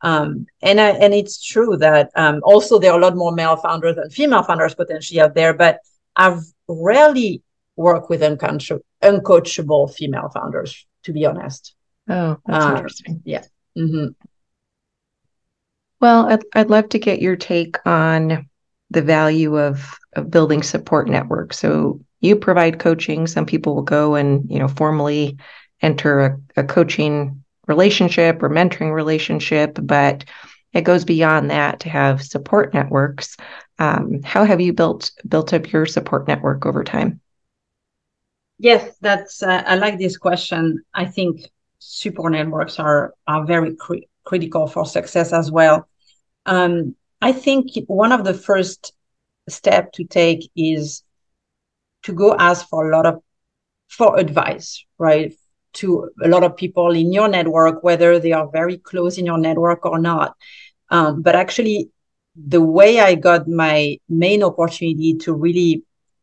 um, 0.00 0.46
and 0.62 0.80
I, 0.80 0.90
and 0.90 1.12
it's 1.12 1.44
true 1.44 1.76
that 1.78 2.10
um, 2.14 2.40
also 2.44 2.78
there 2.78 2.92
are 2.92 2.98
a 2.98 3.02
lot 3.02 3.16
more 3.16 3.32
male 3.32 3.56
founders 3.56 3.96
than 3.96 4.10
female 4.10 4.42
founders 4.42 4.74
potentially 4.74 5.20
out 5.20 5.34
there 5.34 5.52
but 5.52 5.80
i've 6.16 6.40
rarely 6.68 7.42
worked 7.76 8.08
with 8.08 8.22
uncoach- 8.22 8.80
uncoachable 9.02 9.92
female 9.94 10.30
founders 10.32 10.86
to 11.02 11.12
be 11.12 11.26
honest 11.26 11.74
oh 12.08 12.36
that's 12.46 12.64
uh, 12.64 12.74
interesting 12.76 13.20
yeah 13.24 13.44
mm-hmm. 13.76 14.08
well 16.00 16.26
I'd, 16.26 16.44
I'd 16.54 16.70
love 16.70 16.88
to 16.90 16.98
get 16.98 17.20
your 17.20 17.36
take 17.36 17.76
on 17.86 18.48
the 18.90 19.02
value 19.02 19.58
of 19.58 19.98
of 20.18 20.30
building 20.30 20.62
support 20.62 21.08
networks. 21.08 21.58
So 21.58 22.00
you 22.20 22.36
provide 22.36 22.78
coaching. 22.78 23.26
Some 23.26 23.46
people 23.46 23.74
will 23.74 23.82
go 23.82 24.14
and 24.14 24.50
you 24.50 24.58
know 24.58 24.68
formally 24.68 25.38
enter 25.82 26.20
a, 26.56 26.60
a 26.60 26.64
coaching 26.64 27.44
relationship 27.66 28.42
or 28.42 28.48
mentoring 28.48 28.92
relationship, 28.94 29.78
but 29.82 30.24
it 30.72 30.82
goes 30.82 31.04
beyond 31.04 31.50
that 31.50 31.80
to 31.80 31.88
have 31.88 32.22
support 32.22 32.74
networks. 32.74 33.36
Um, 33.78 34.22
how 34.22 34.44
have 34.44 34.60
you 34.60 34.72
built 34.72 35.10
built 35.26 35.52
up 35.52 35.72
your 35.72 35.86
support 35.86 36.28
network 36.28 36.66
over 36.66 36.84
time? 36.84 37.20
Yes, 38.58 38.96
that's. 39.00 39.42
Uh, 39.42 39.62
I 39.66 39.76
like 39.76 39.98
this 39.98 40.16
question. 40.16 40.82
I 40.94 41.04
think 41.04 41.42
support 41.78 42.32
networks 42.32 42.78
are 42.78 43.14
are 43.26 43.46
very 43.46 43.76
cri- 43.76 44.08
critical 44.24 44.66
for 44.66 44.84
success 44.84 45.32
as 45.32 45.50
well. 45.50 45.88
Um, 46.46 46.96
I 47.20 47.32
think 47.32 47.70
one 47.86 48.12
of 48.12 48.24
the 48.24 48.34
first 48.34 48.92
step 49.48 49.92
to 49.92 50.04
take 50.04 50.50
is 50.56 51.02
to 52.02 52.12
go 52.12 52.34
ask 52.36 52.68
for 52.68 52.90
a 52.90 52.96
lot 52.96 53.06
of 53.06 53.22
for 53.88 54.18
advice, 54.18 54.84
right? 54.98 55.34
To 55.78 56.10
a 56.22 56.28
lot 56.28 56.44
of 56.44 56.56
people 56.56 56.90
in 56.92 57.12
your 57.12 57.28
network, 57.28 57.82
whether 57.82 58.18
they 58.18 58.32
are 58.32 58.48
very 58.50 58.78
close 58.78 59.18
in 59.18 59.26
your 59.26 59.38
network 59.38 59.86
or 59.86 59.98
not. 59.98 60.36
Um, 60.90 61.22
but 61.22 61.34
actually, 61.36 61.90
the 62.34 62.62
way 62.62 63.00
I 63.00 63.14
got 63.14 63.48
my 63.48 63.98
main 64.08 64.42
opportunity 64.42 65.14
to 65.18 65.34
really 65.34 65.82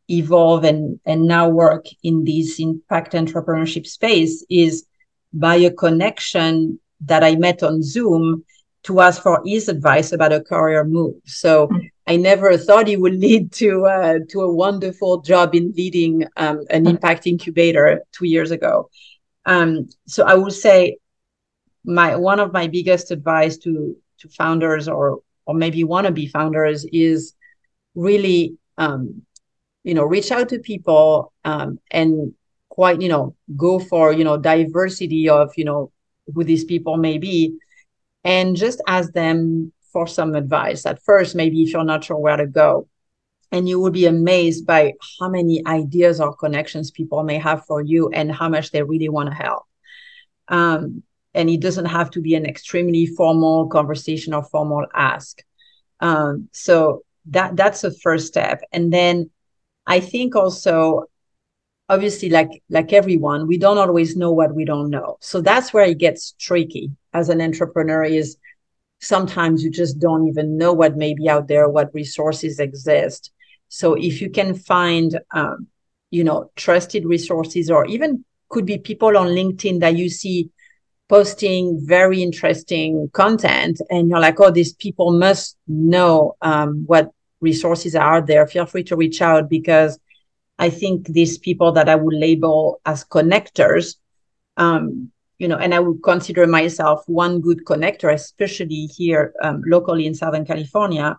evolve 0.09 0.63
and 0.63 0.99
and 1.05 1.27
now 1.27 1.49
work 1.49 1.85
in 2.03 2.23
this 2.25 2.59
impact 2.59 3.13
entrepreneurship 3.13 3.85
space 3.87 4.45
is 4.49 4.85
by 5.33 5.55
a 5.55 5.71
connection 5.71 6.79
that 7.01 7.23
I 7.23 7.35
met 7.35 7.63
on 7.63 7.83
Zoom 7.83 8.43
to 8.83 9.01
ask 9.01 9.21
for 9.21 9.41
his 9.45 9.67
advice 9.67 10.11
about 10.11 10.31
a 10.31 10.41
career 10.41 10.83
move. 10.83 11.15
So 11.25 11.67
mm-hmm. 11.67 11.87
I 12.07 12.17
never 12.17 12.55
thought 12.55 12.87
it 12.87 13.01
would 13.01 13.15
lead 13.15 13.51
to 13.53 13.85
uh, 13.85 14.19
to 14.29 14.41
a 14.41 14.53
wonderful 14.53 15.21
job 15.21 15.55
in 15.55 15.73
leading 15.75 16.23
um, 16.37 16.59
an 16.69 16.83
mm-hmm. 16.83 16.87
impact 16.87 17.25
incubator 17.27 18.01
two 18.11 18.27
years 18.27 18.51
ago. 18.51 18.89
Um, 19.45 19.89
so 20.07 20.23
I 20.25 20.35
would 20.35 20.53
say 20.53 20.97
my 21.83 22.15
one 22.15 22.39
of 22.39 22.53
my 22.53 22.67
biggest 22.67 23.11
advice 23.11 23.57
to 23.59 23.95
to 24.19 24.29
founders 24.29 24.87
or 24.87 25.19
or 25.45 25.53
maybe 25.53 25.83
wannabe 25.83 26.29
founders 26.31 26.85
is 26.91 27.33
really 27.93 28.57
um, 28.77 29.21
you 29.83 29.93
know 29.93 30.03
reach 30.03 30.31
out 30.31 30.49
to 30.49 30.59
people 30.59 31.33
um, 31.43 31.79
and 31.91 32.33
quite 32.69 33.01
you 33.01 33.09
know 33.09 33.35
go 33.55 33.79
for 33.79 34.11
you 34.11 34.23
know 34.23 34.37
diversity 34.37 35.29
of 35.29 35.51
you 35.55 35.65
know 35.65 35.91
who 36.33 36.43
these 36.43 36.65
people 36.65 36.97
may 36.97 37.17
be 37.17 37.55
and 38.23 38.55
just 38.55 38.81
ask 38.87 39.13
them 39.13 39.71
for 39.93 40.07
some 40.07 40.35
advice 40.35 40.85
at 40.85 41.01
first, 41.03 41.35
maybe 41.35 41.63
if 41.63 41.71
you're 41.71 41.85
not 41.85 42.03
sure 42.03 42.17
where 42.17 42.35
to 42.35 42.47
go. 42.47 42.85
And 43.51 43.69
you 43.69 43.79
will 43.79 43.91
be 43.91 44.05
amazed 44.05 44.65
by 44.65 44.93
how 45.19 45.29
many 45.29 45.65
ideas 45.65 46.19
or 46.19 46.35
connections 46.35 46.91
people 46.91 47.23
may 47.23 47.37
have 47.37 47.65
for 47.65 47.81
you 47.81 48.09
and 48.09 48.31
how 48.31 48.49
much 48.49 48.71
they 48.71 48.83
really 48.83 49.09
want 49.09 49.29
to 49.29 49.35
help. 49.35 49.63
Um, 50.47 51.03
and 51.33 51.49
it 51.49 51.59
doesn't 51.59 51.85
have 51.85 52.11
to 52.11 52.21
be 52.21 52.35
an 52.35 52.45
extremely 52.45 53.05
formal 53.05 53.67
conversation 53.67 54.33
or 54.33 54.43
formal 54.43 54.85
ask. 54.93 55.41
Um, 55.99 56.49
so 56.51 57.03
that 57.27 57.55
that's 57.55 57.81
the 57.81 57.91
first 57.91 58.27
step. 58.27 58.61
And 58.71 58.91
then 58.91 59.29
I 59.85 59.99
think 59.99 60.35
also 60.35 61.05
obviously 61.89 62.29
like 62.29 62.63
like 62.69 62.93
everyone 62.93 63.47
we 63.47 63.57
don't 63.57 63.77
always 63.77 64.15
know 64.15 64.31
what 64.31 64.55
we 64.55 64.65
don't 64.65 64.89
know 64.89 65.17
so 65.21 65.39
that's 65.39 65.71
where 65.73 65.85
it 65.85 65.99
gets 65.99 66.33
tricky 66.39 66.91
as 67.13 67.29
an 67.29 67.41
entrepreneur 67.41 68.03
is 68.03 68.37
sometimes 69.01 69.63
you 69.63 69.69
just 69.69 69.99
don't 69.99 70.27
even 70.27 70.57
know 70.57 70.73
what 70.73 70.97
may 70.97 71.13
be 71.13 71.29
out 71.29 71.47
there 71.47 71.69
what 71.69 71.93
resources 71.93 72.59
exist 72.59 73.31
so 73.75 73.93
if 73.93 74.21
you 74.21 74.29
can 74.29 74.53
find 74.53 75.19
um, 75.31 75.67
you 76.11 76.23
know 76.23 76.49
trusted 76.55 77.05
resources 77.05 77.69
or 77.69 77.85
even 77.85 78.23
could 78.49 78.65
be 78.65 78.77
people 78.77 79.17
on 79.17 79.27
linkedin 79.27 79.79
that 79.79 79.95
you 79.95 80.09
see 80.09 80.49
posting 81.09 81.79
very 81.85 82.23
interesting 82.23 83.09
content 83.13 83.79
and 83.89 84.09
you're 84.09 84.19
like 84.19 84.39
oh 84.39 84.51
these 84.51 84.73
people 84.73 85.11
must 85.11 85.57
know 85.67 86.35
um, 86.41 86.83
what 86.87 87.11
resources 87.41 87.95
are 87.95 88.17
out 88.17 88.27
there 88.27 88.47
feel 88.47 88.65
free 88.65 88.83
to 88.83 88.95
reach 88.95 89.21
out 89.21 89.49
because 89.49 89.99
I 90.57 90.69
think 90.69 91.07
these 91.07 91.37
people 91.37 91.71
that 91.73 91.89
I 91.89 91.95
would 91.95 92.15
label 92.15 92.79
as 92.85 93.03
connectors, 93.03 93.95
um, 94.57 95.11
you 95.37 95.47
know, 95.47 95.57
and 95.57 95.73
I 95.73 95.79
would 95.79 96.01
consider 96.01 96.47
myself 96.47 97.03
one 97.07 97.41
good 97.41 97.65
connector, 97.65 98.13
especially 98.13 98.85
here 98.85 99.33
um, 99.41 99.61
locally 99.65 100.05
in 100.05 100.13
Southern 100.13 100.45
California, 100.45 101.17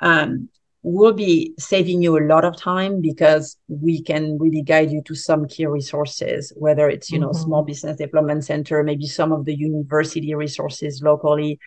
um, 0.00 0.50
will 0.86 1.12
be 1.12 1.52
saving 1.58 2.00
you 2.00 2.16
a 2.16 2.28
lot 2.28 2.44
of 2.44 2.56
time 2.56 3.00
because 3.00 3.56
we 3.66 4.00
can 4.00 4.38
really 4.38 4.62
guide 4.62 4.88
you 4.92 5.02
to 5.02 5.16
some 5.16 5.48
key 5.48 5.66
resources, 5.66 6.52
whether 6.54 6.88
it's, 6.88 7.10
you 7.10 7.18
mm-hmm. 7.18 7.26
know, 7.26 7.32
small 7.32 7.64
business 7.64 7.96
development 7.96 8.44
center, 8.44 8.84
maybe 8.84 9.04
some 9.04 9.32
of 9.32 9.44
the 9.44 9.54
university 9.54 10.32
resources 10.36 11.02
locally. 11.02 11.58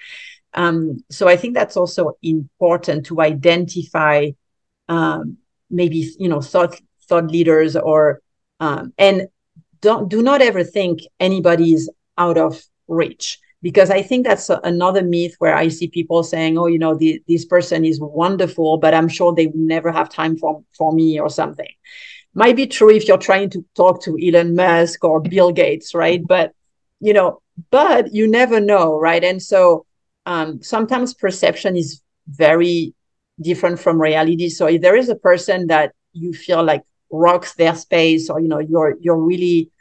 Um, 0.53 1.03
so 1.11 1.27
I 1.27 1.35
think 1.35 1.53
that's 1.53 1.75
also 1.75 2.13
important 2.23 3.07
to 3.07 3.19
identify 3.19 4.29
um, 4.87 5.35
maybe, 5.69 6.09
you 6.17 6.29
know, 6.29 6.39
thought 6.39 6.79
thought 7.09 7.27
leaders 7.29 7.75
or 7.75 8.21
um, 8.61 8.93
and 8.97 9.27
don't 9.81 10.07
do 10.07 10.21
not 10.21 10.41
ever 10.41 10.63
think 10.63 11.01
anybody's 11.19 11.89
out 12.17 12.37
of 12.37 12.63
reach 12.87 13.37
because 13.61 13.89
I 13.89 14.01
think 14.01 14.25
that's 14.25 14.49
a, 14.49 14.59
another 14.63 15.03
myth 15.03 15.35
where 15.39 15.55
I 15.55 15.67
see 15.67 15.87
people 15.87 16.23
saying, 16.23 16.57
"Oh, 16.57 16.67
you 16.67 16.79
know, 16.79 16.95
the, 16.95 17.21
this 17.27 17.45
person 17.45 17.85
is 17.85 17.99
wonderful, 18.01 18.77
but 18.77 18.93
I'm 18.93 19.07
sure 19.07 19.33
they 19.33 19.47
will 19.47 19.65
never 19.65 19.91
have 19.91 20.09
time 20.09 20.37
for 20.37 20.63
for 20.77 20.93
me 20.93 21.19
or 21.19 21.29
something." 21.29 21.69
Might 22.33 22.55
be 22.55 22.67
true 22.67 22.91
if 22.91 23.07
you're 23.07 23.17
trying 23.17 23.49
to 23.51 23.65
talk 23.75 24.03
to 24.03 24.17
Elon 24.21 24.55
Musk 24.55 25.03
or 25.03 25.19
Bill 25.19 25.51
Gates, 25.51 25.93
right? 25.95 26.21
But 26.25 26.53
you 26.99 27.13
know, 27.13 27.41
but 27.71 28.13
you 28.13 28.27
never 28.27 28.59
know, 28.59 28.99
right? 28.99 29.23
And 29.23 29.41
so 29.41 29.85
um, 30.25 30.61
sometimes 30.61 31.13
perception 31.13 31.75
is 31.75 32.01
very 32.27 32.93
different 33.41 33.79
from 33.79 34.01
reality. 34.01 34.49
So 34.49 34.67
if 34.67 34.81
there 34.81 34.95
is 34.95 35.09
a 35.09 35.15
person 35.15 35.67
that 35.67 35.93
you 36.13 36.33
feel 36.33 36.63
like 36.63 36.83
rocks 37.11 37.55
their 37.55 37.75
space 37.75 38.29
or 38.29 38.39
you 38.39 38.47
know 38.47 38.59
you're 38.59 38.95
you're 39.01 39.17
really 39.17 39.71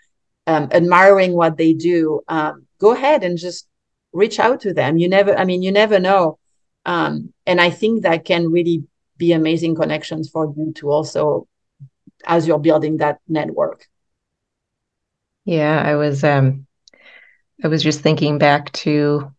um, 0.46 0.68
admiring 0.72 1.34
what 1.34 1.58
they 1.58 1.74
do 1.74 2.20
um, 2.28 2.66
go 2.78 2.92
ahead 2.92 3.22
and 3.22 3.36
just 3.36 3.67
reach 4.12 4.38
out 4.38 4.60
to 4.60 4.72
them 4.72 4.96
you 4.96 5.08
never 5.08 5.36
i 5.36 5.44
mean 5.44 5.62
you 5.62 5.72
never 5.72 5.98
know 5.98 6.38
um, 6.86 7.32
and 7.46 7.60
i 7.60 7.70
think 7.70 8.02
that 8.02 8.24
can 8.24 8.50
really 8.50 8.84
be 9.16 9.32
amazing 9.32 9.74
connections 9.74 10.28
for 10.28 10.52
you 10.56 10.72
to 10.74 10.90
also 10.90 11.46
as 12.26 12.46
you're 12.46 12.58
building 12.58 12.98
that 12.98 13.18
network 13.28 13.86
yeah 15.44 15.82
i 15.82 15.94
was 15.94 16.24
um 16.24 16.66
i 17.62 17.68
was 17.68 17.82
just 17.82 18.00
thinking 18.00 18.38
back 18.38 18.72
to 18.72 19.30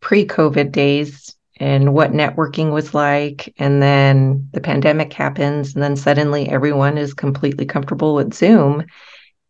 pre-covid 0.00 0.72
days 0.72 1.36
and 1.58 1.94
what 1.94 2.12
networking 2.12 2.72
was 2.72 2.94
like. 2.94 3.52
And 3.58 3.82
then 3.82 4.48
the 4.52 4.60
pandemic 4.60 5.12
happens, 5.12 5.74
and 5.74 5.82
then 5.82 5.96
suddenly 5.96 6.48
everyone 6.48 6.98
is 6.98 7.14
completely 7.14 7.64
comfortable 7.64 8.14
with 8.14 8.34
Zoom. 8.34 8.84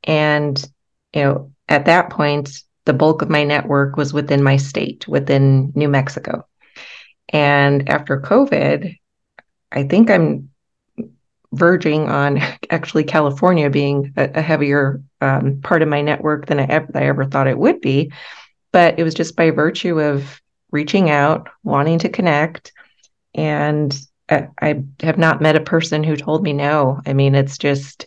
And, 0.05 0.63
you 1.13 1.23
know, 1.23 1.53
at 1.69 1.87
that 1.87 2.11
point, 2.11 2.63
the 2.87 2.95
bulk 2.95 3.21
of 3.21 3.29
my 3.29 3.45
network 3.45 3.97
was 3.97 4.13
within 4.13 4.43
my 4.43 4.57
state, 4.57 5.07
within 5.07 5.73
New 5.75 5.89
Mexico. 5.89 6.47
And 7.29 7.89
after 7.89 8.21
COVID, 8.21 8.97
I 9.73 9.83
think 9.83 10.11
I'm 10.11 10.51
verging 11.53 12.09
on 12.09 12.39
actually 12.71 13.05
California 13.05 13.69
being 13.69 14.15
a, 14.17 14.31
a 14.37 14.43
heavier 14.43 15.03
um, 15.21 15.61
part 15.63 15.83
of 15.83 15.89
my 15.89 16.01
network 16.01 16.47
than 16.47 16.61
I 16.61 16.65
ever, 16.65 16.91
I 16.95 17.07
ever 17.07 17.25
thought 17.25 17.49
it 17.49 17.59
would 17.59 17.81
be. 17.81 18.13
But 18.73 18.99
it 18.99 19.03
was 19.03 19.15
just 19.15 19.37
by 19.37 19.51
virtue 19.51 20.01
of 20.01 20.41
reaching 20.71 21.11
out, 21.11 21.49
wanting 21.65 21.99
to 22.01 22.09
connect. 22.09 22.73
And 23.35 23.97
I, 24.29 24.49
I 24.61 24.83
have 25.01 25.19
not 25.19 25.41
met 25.41 25.57
a 25.57 25.61
person 25.61 26.05
who 26.05 26.17
told 26.17 26.43
me 26.43 26.53
no. 26.53 27.01
I 27.07 27.13
mean, 27.13 27.35
it's 27.35 27.59
just, 27.59 28.07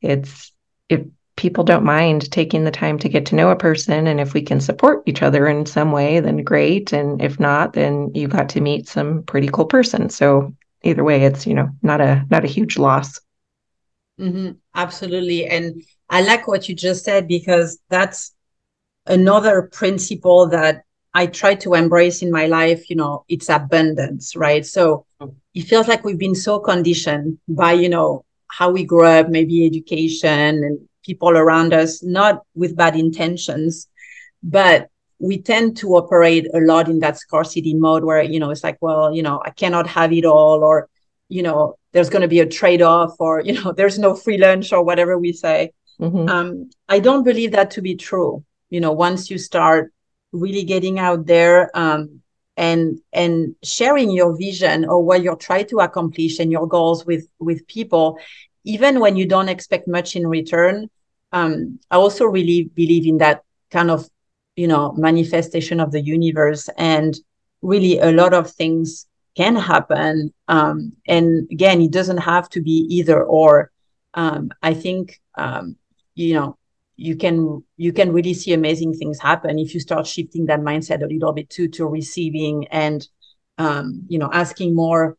it's, 0.00 0.52
if 0.88 1.02
people 1.36 1.64
don't 1.64 1.84
mind 1.84 2.30
taking 2.30 2.64
the 2.64 2.70
time 2.70 2.98
to 2.98 3.08
get 3.08 3.26
to 3.26 3.34
know 3.34 3.50
a 3.50 3.56
person, 3.56 4.06
and 4.06 4.20
if 4.20 4.34
we 4.34 4.42
can 4.42 4.60
support 4.60 5.02
each 5.06 5.22
other 5.22 5.46
in 5.46 5.66
some 5.66 5.92
way, 5.92 6.20
then 6.20 6.38
great. 6.38 6.92
And 6.92 7.20
if 7.20 7.40
not, 7.40 7.72
then 7.72 8.10
you 8.14 8.28
got 8.28 8.48
to 8.50 8.60
meet 8.60 8.88
some 8.88 9.22
pretty 9.24 9.48
cool 9.48 9.66
person. 9.66 10.08
So 10.10 10.54
either 10.82 11.02
way, 11.02 11.24
it's 11.24 11.46
you 11.46 11.54
know 11.54 11.70
not 11.82 12.00
a 12.00 12.24
not 12.30 12.44
a 12.44 12.48
huge 12.48 12.78
loss. 12.78 13.20
Mm-hmm. 14.20 14.52
Absolutely, 14.74 15.46
and 15.46 15.82
I 16.08 16.22
like 16.22 16.46
what 16.46 16.68
you 16.68 16.74
just 16.74 17.04
said 17.04 17.26
because 17.26 17.78
that's 17.88 18.32
another 19.06 19.62
principle 19.72 20.48
that 20.48 20.84
I 21.14 21.26
try 21.26 21.56
to 21.56 21.74
embrace 21.74 22.22
in 22.22 22.30
my 22.30 22.46
life. 22.46 22.88
You 22.88 22.96
know, 22.96 23.24
it's 23.28 23.48
abundance, 23.48 24.36
right? 24.36 24.64
So 24.64 25.06
oh. 25.20 25.34
it 25.52 25.62
feels 25.62 25.88
like 25.88 26.04
we've 26.04 26.18
been 26.18 26.36
so 26.36 26.60
conditioned 26.60 27.38
by 27.48 27.72
you 27.72 27.88
know 27.88 28.24
how 28.46 28.70
we 28.70 28.84
grew 28.84 29.04
up, 29.04 29.28
maybe 29.28 29.66
education 29.66 30.62
and 30.62 30.88
people 31.04 31.30
around 31.30 31.72
us, 31.72 32.02
not 32.02 32.42
with 32.54 32.76
bad 32.76 32.96
intentions, 32.96 33.88
but 34.42 34.88
we 35.18 35.40
tend 35.40 35.76
to 35.78 35.94
operate 35.94 36.46
a 36.54 36.60
lot 36.60 36.88
in 36.88 36.98
that 37.00 37.18
scarcity 37.18 37.74
mode 37.74 38.04
where 38.04 38.22
you 38.22 38.38
know 38.40 38.50
it's 38.50 38.64
like 38.64 38.78
well 38.80 39.14
you 39.14 39.22
know 39.22 39.40
i 39.44 39.50
cannot 39.50 39.86
have 39.86 40.12
it 40.12 40.24
all 40.24 40.62
or 40.62 40.88
you 41.28 41.42
know 41.42 41.76
there's 41.92 42.10
going 42.10 42.22
to 42.22 42.28
be 42.28 42.40
a 42.40 42.46
trade-off 42.46 43.14
or 43.18 43.40
you 43.40 43.52
know 43.52 43.72
there's 43.76 43.98
no 43.98 44.14
free 44.14 44.38
lunch 44.38 44.72
or 44.72 44.84
whatever 44.84 45.16
we 45.18 45.32
say 45.32 45.72
mm-hmm. 46.00 46.28
um, 46.28 46.70
i 46.88 46.98
don't 46.98 47.24
believe 47.24 47.52
that 47.52 47.70
to 47.70 47.80
be 47.80 47.94
true 47.94 48.44
you 48.70 48.80
know 48.80 48.92
once 48.92 49.30
you 49.30 49.38
start 49.38 49.92
really 50.32 50.64
getting 50.64 50.98
out 50.98 51.26
there 51.26 51.70
um, 51.74 52.20
and 52.56 52.98
and 53.12 53.54
sharing 53.62 54.10
your 54.10 54.36
vision 54.36 54.84
or 54.84 55.02
what 55.02 55.22
you're 55.22 55.36
trying 55.36 55.66
to 55.66 55.78
accomplish 55.78 56.38
and 56.38 56.50
your 56.50 56.66
goals 56.66 57.06
with 57.06 57.26
with 57.38 57.66
people 57.66 58.18
even 58.64 59.00
when 59.00 59.16
you 59.16 59.26
don't 59.26 59.48
expect 59.48 59.86
much 59.86 60.16
in 60.16 60.26
return 60.26 60.88
um, 61.32 61.78
i 61.90 61.96
also 61.96 62.24
really 62.24 62.64
believe 62.74 63.06
in 63.06 63.18
that 63.18 63.42
kind 63.70 63.90
of 63.90 64.08
you 64.56 64.66
know 64.66 64.92
manifestation 64.92 65.80
of 65.80 65.90
the 65.90 66.00
universe 66.00 66.68
and 66.78 67.18
really 67.62 67.98
a 67.98 68.12
lot 68.12 68.34
of 68.34 68.50
things 68.50 69.06
can 69.34 69.56
happen. 69.56 70.32
Um, 70.48 70.92
and 71.08 71.50
again 71.50 71.80
it 71.80 71.90
doesn't 71.90 72.18
have 72.18 72.48
to 72.50 72.60
be 72.60 72.86
either 72.90 73.22
or. 73.22 73.70
Um, 74.16 74.52
i 74.62 74.72
think 74.72 75.20
um, 75.36 75.76
you 76.14 76.34
know 76.34 76.56
you 76.94 77.16
can 77.16 77.64
you 77.76 77.92
can 77.92 78.12
really 78.12 78.32
see 78.32 78.52
amazing 78.52 78.94
things 78.94 79.18
happen 79.18 79.58
if 79.58 79.74
you 79.74 79.80
start 79.80 80.06
shifting 80.06 80.46
that 80.46 80.60
mindset 80.60 81.02
a 81.02 81.12
little 81.12 81.32
bit 81.32 81.50
too 81.50 81.66
to 81.66 81.84
receiving 81.84 82.68
and 82.68 83.08
um, 83.58 84.04
you 84.06 84.20
know 84.20 84.30
asking 84.32 84.76
more 84.76 85.16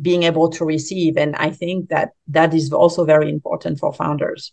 being 0.00 0.22
able 0.22 0.48
to 0.48 0.64
receive 0.64 1.16
and 1.16 1.34
i 1.36 1.50
think 1.50 1.88
that 1.88 2.10
that 2.26 2.54
is 2.54 2.72
also 2.72 3.04
very 3.04 3.30
important 3.30 3.78
for 3.78 3.92
founders 3.92 4.52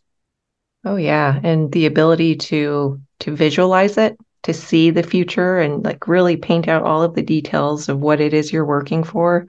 oh 0.86 0.96
yeah 0.96 1.40
and 1.44 1.72
the 1.72 1.86
ability 1.86 2.36
to 2.36 3.00
to 3.20 3.36
visualize 3.36 3.98
it 3.98 4.18
to 4.44 4.54
see 4.54 4.92
the 4.92 5.02
future 5.02 5.58
and 5.58 5.84
like 5.84 6.08
really 6.08 6.38
paint 6.38 6.68
out 6.68 6.84
all 6.84 7.02
of 7.02 7.16
the 7.16 7.24
details 7.24 7.90
of 7.90 8.00
what 8.00 8.22
it 8.22 8.32
is 8.34 8.54
you're 8.54 8.66
working 8.66 9.04
for 9.04 9.48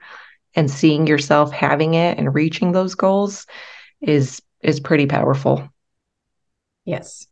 and 0.55 0.71
seeing 0.71 1.05
yourself 1.05 1.51
having 1.51 1.93
it 1.93 2.17
and 2.17 2.33
reaching 2.33 2.71
those 2.71 2.95
goals 2.95 3.45
is 4.01 4.41
is 4.61 4.79
pretty 4.79 5.05
powerful. 5.05 5.69
Yes. 6.83 7.27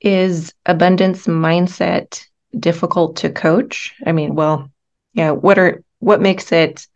Is 0.00 0.52
abundance 0.66 1.26
mindset 1.28 2.26
difficult 2.58 3.16
to 3.18 3.30
coach? 3.30 3.94
I 4.04 4.10
mean, 4.10 4.34
well, 4.34 4.70
yeah, 5.12 5.30
what 5.30 5.56
are 5.56 5.84
what 6.00 6.20
makes 6.20 6.50
it 6.50 6.88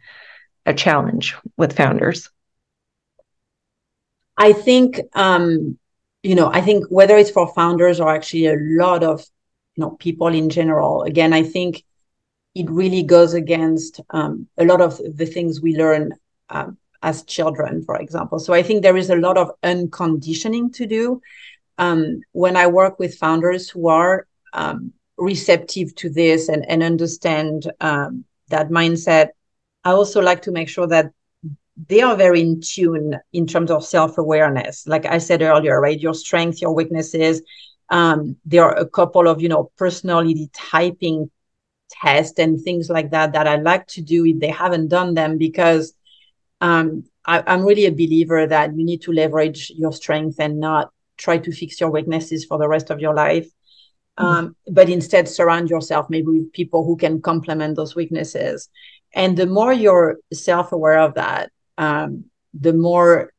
a 0.66 0.74
challenge 0.74 1.34
with 1.56 1.76
founders? 1.76 2.30
I 4.36 4.52
think 4.52 5.00
um 5.14 5.78
you 6.22 6.34
know, 6.36 6.50
I 6.52 6.60
think 6.60 6.84
whether 6.88 7.16
it's 7.16 7.30
for 7.30 7.52
founders 7.52 7.98
or 8.00 8.08
actually 8.08 8.46
a 8.46 8.56
lot 8.56 9.02
of, 9.02 9.24
you 9.74 9.82
know, 9.82 9.90
people 9.90 10.28
in 10.28 10.50
general, 10.50 11.02
again, 11.02 11.32
I 11.32 11.42
think 11.42 11.84
it 12.54 12.70
really 12.70 13.02
goes 13.02 13.34
against 13.34 14.00
um, 14.10 14.46
a 14.58 14.64
lot 14.64 14.80
of 14.80 15.00
the 15.16 15.26
things 15.26 15.60
we 15.60 15.76
learn 15.76 16.12
um, 16.50 16.76
as 17.02 17.24
children, 17.24 17.82
for 17.82 17.96
example. 17.96 18.38
So 18.38 18.52
I 18.52 18.62
think 18.62 18.82
there 18.82 18.96
is 18.96 19.10
a 19.10 19.16
lot 19.16 19.36
of 19.36 19.50
unconditioning 19.62 20.72
to 20.74 20.86
do. 20.86 21.20
Um, 21.78 22.20
when 22.32 22.56
I 22.56 22.66
work 22.68 22.98
with 22.98 23.18
founders 23.18 23.68
who 23.68 23.88
are 23.88 24.26
um, 24.52 24.92
receptive 25.16 25.94
to 25.96 26.10
this 26.10 26.48
and, 26.48 26.64
and 26.68 26.82
understand 26.82 27.72
um, 27.80 28.24
that 28.50 28.68
mindset, 28.68 29.30
I 29.84 29.90
also 29.92 30.20
like 30.20 30.42
to 30.42 30.52
make 30.52 30.68
sure 30.68 30.86
that 30.86 31.12
they 31.88 32.00
are 32.02 32.16
very 32.16 32.40
in 32.40 32.60
tune 32.60 33.18
in 33.32 33.46
terms 33.46 33.70
of 33.70 33.84
self-awareness. 33.84 34.86
Like 34.86 35.06
i 35.06 35.18
said 35.18 35.42
earlier 35.42 35.80
right 35.80 35.98
your 35.98 36.14
strengths 36.14 36.60
your 36.60 36.74
weaknesses 36.74 37.42
um, 37.92 38.36
there 38.46 38.64
are 38.64 38.76
a 38.76 38.88
couple 38.88 39.28
of 39.28 39.40
you 39.40 39.48
know 39.48 39.70
personality 39.76 40.50
typing 40.52 41.30
tests 41.90 42.38
and 42.38 42.60
things 42.60 42.88
like 42.88 43.10
that 43.10 43.34
that 43.34 43.46
i 43.46 43.56
like 43.56 43.86
to 43.86 44.00
do 44.00 44.24
if 44.24 44.40
they 44.40 44.48
haven't 44.48 44.88
done 44.88 45.12
them 45.14 45.36
because 45.36 45.92
um, 46.62 47.04
I, 47.26 47.42
i'm 47.46 47.64
really 47.64 47.86
a 47.86 47.92
believer 47.92 48.46
that 48.46 48.74
you 48.76 48.84
need 48.84 49.02
to 49.02 49.12
leverage 49.12 49.70
your 49.76 49.92
strength 49.92 50.36
and 50.38 50.58
not 50.58 50.90
try 51.18 51.36
to 51.38 51.52
fix 51.52 51.80
your 51.80 51.90
weaknesses 51.90 52.44
for 52.46 52.58
the 52.58 52.66
rest 52.66 52.90
of 52.90 52.98
your 52.98 53.14
life. 53.14 53.46
Mm-hmm. 54.18 54.24
um, 54.24 54.56
but 54.70 54.90
instead 54.90 55.26
surround 55.28 55.70
yourself 55.70 56.06
maybe 56.10 56.26
with 56.26 56.52
people 56.52 56.84
who 56.84 56.96
can 56.96 57.22
complement 57.22 57.76
those 57.76 57.94
weaknesses 57.94 58.68
and 59.14 59.36
the 59.36 59.46
more 59.46 59.72
you're 59.72 60.18
self-aware 60.32 60.98
of 60.98 61.14
that 61.14 61.50
um, 61.78 62.24
the 62.54 62.72
more 62.72 63.32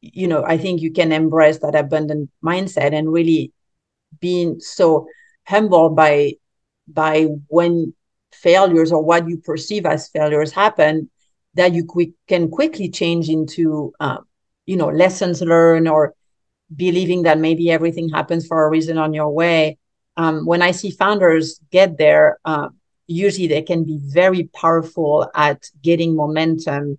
you 0.00 0.28
know 0.28 0.44
i 0.44 0.56
think 0.56 0.80
you 0.80 0.92
can 0.92 1.12
embrace 1.12 1.58
that 1.58 1.74
abundant 1.74 2.30
mindset 2.44 2.92
and 2.92 3.12
really 3.12 3.52
being 4.20 4.60
so 4.60 5.06
humbled 5.46 5.96
by 5.96 6.32
by 6.88 7.24
when 7.48 7.94
failures 8.32 8.92
or 8.92 9.02
what 9.02 9.28
you 9.28 9.38
perceive 9.38 9.86
as 9.86 10.08
failures 10.08 10.52
happen 10.52 11.08
that 11.54 11.72
you 11.72 11.84
quick, 11.84 12.10
can 12.26 12.50
quickly 12.50 12.90
change 12.90 13.28
into 13.28 13.92
um, 14.00 14.26
you 14.66 14.76
know 14.76 14.88
lessons 14.88 15.40
learned 15.40 15.88
or 15.88 16.14
believing 16.74 17.22
that 17.22 17.38
maybe 17.38 17.70
everything 17.70 18.08
happens 18.08 18.46
for 18.46 18.64
a 18.64 18.70
reason 18.70 18.98
on 18.98 19.14
your 19.14 19.30
way. 19.30 19.78
Um, 20.16 20.46
when 20.46 20.62
i 20.62 20.70
see 20.70 20.90
founders 20.90 21.60
get 21.72 21.98
there 21.98 22.38
uh, 22.44 22.68
usually 23.06 23.46
they 23.46 23.62
can 23.62 23.84
be 23.84 23.98
very 24.02 24.44
powerful 24.54 25.28
at 25.34 25.64
getting 25.82 26.16
momentum 26.16 26.98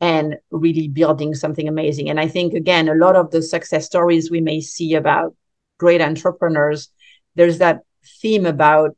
and 0.00 0.36
really 0.50 0.88
building 0.88 1.34
something 1.34 1.68
amazing. 1.68 2.08
And 2.08 2.20
I 2.20 2.28
think, 2.28 2.54
again, 2.54 2.88
a 2.88 2.94
lot 2.94 3.16
of 3.16 3.30
the 3.30 3.42
success 3.42 3.86
stories 3.86 4.30
we 4.30 4.40
may 4.40 4.60
see 4.60 4.94
about 4.94 5.34
great 5.78 6.00
entrepreneurs, 6.00 6.90
there's 7.34 7.58
that 7.58 7.80
theme 8.20 8.46
about 8.46 8.96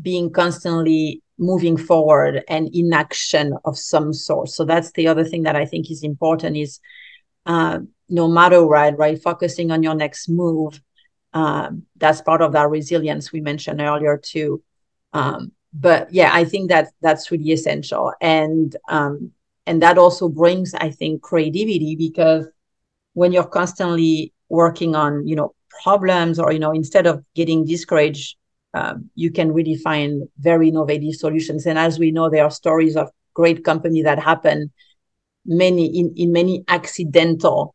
being 0.00 0.30
constantly 0.30 1.22
moving 1.38 1.76
forward 1.76 2.44
and 2.48 2.68
in 2.74 2.92
action 2.92 3.54
of 3.64 3.76
some 3.78 4.12
sort. 4.12 4.48
So 4.48 4.64
that's 4.64 4.92
the 4.92 5.08
other 5.08 5.24
thing 5.24 5.42
that 5.42 5.56
I 5.56 5.64
think 5.64 5.90
is 5.90 6.02
important 6.02 6.56
is 6.56 6.80
uh, 7.46 7.80
no 8.08 8.28
matter 8.28 8.64
what, 8.66 8.98
right, 8.98 9.20
focusing 9.20 9.70
on 9.70 9.82
your 9.82 9.94
next 9.94 10.28
move. 10.28 10.80
Um, 11.34 11.84
that's 11.96 12.20
part 12.20 12.42
of 12.42 12.52
that 12.52 12.68
resilience 12.68 13.32
we 13.32 13.40
mentioned 13.40 13.80
earlier 13.80 14.18
too. 14.22 14.62
Um, 15.12 15.52
but 15.72 16.12
yeah, 16.12 16.30
I 16.32 16.44
think 16.44 16.68
that 16.70 16.88
that's 17.00 17.30
really 17.30 17.50
essential. 17.52 18.12
And 18.20 18.76
um, 18.88 19.32
and 19.66 19.82
that 19.82 19.98
also 19.98 20.28
brings 20.28 20.74
i 20.74 20.90
think 20.90 21.22
creativity 21.22 21.96
because 21.96 22.46
when 23.14 23.32
you're 23.32 23.44
constantly 23.46 24.32
working 24.48 24.94
on 24.94 25.26
you 25.26 25.36
know 25.36 25.54
problems 25.82 26.38
or 26.38 26.52
you 26.52 26.58
know 26.58 26.72
instead 26.72 27.06
of 27.06 27.24
getting 27.34 27.64
discouraged 27.64 28.36
um, 28.74 29.10
you 29.14 29.30
can 29.30 29.52
really 29.52 29.76
find 29.76 30.28
very 30.38 30.68
innovative 30.68 31.14
solutions 31.14 31.66
and 31.66 31.78
as 31.78 31.98
we 31.98 32.10
know 32.10 32.30
there 32.30 32.44
are 32.44 32.50
stories 32.50 32.96
of 32.96 33.10
great 33.34 33.64
company 33.64 34.02
that 34.02 34.18
happen 34.18 34.70
many 35.44 35.86
in, 35.98 36.12
in 36.16 36.32
many 36.32 36.64
accidental 36.68 37.74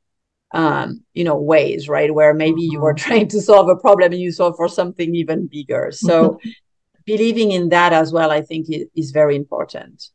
um, 0.53 1.03
you 1.13 1.23
know 1.23 1.35
ways 1.35 1.89
right 1.89 2.13
where 2.13 2.33
maybe 2.33 2.61
you 2.61 2.79
were 2.79 2.93
mm-hmm. 2.93 3.07
trying 3.07 3.27
to 3.27 3.41
solve 3.41 3.69
a 3.69 3.75
problem 3.75 4.11
and 4.11 4.21
you 4.21 4.31
solve 4.31 4.55
for 4.55 4.69
something 4.69 5.13
even 5.15 5.47
bigger 5.47 5.89
so 5.91 6.39
believing 7.07 7.51
in 7.51 7.69
that 7.69 7.91
as 7.91 8.13
well 8.13 8.29
i 8.29 8.41
think 8.41 8.67
is, 8.69 9.11
very 9.11 9.35
important 9.35 10.11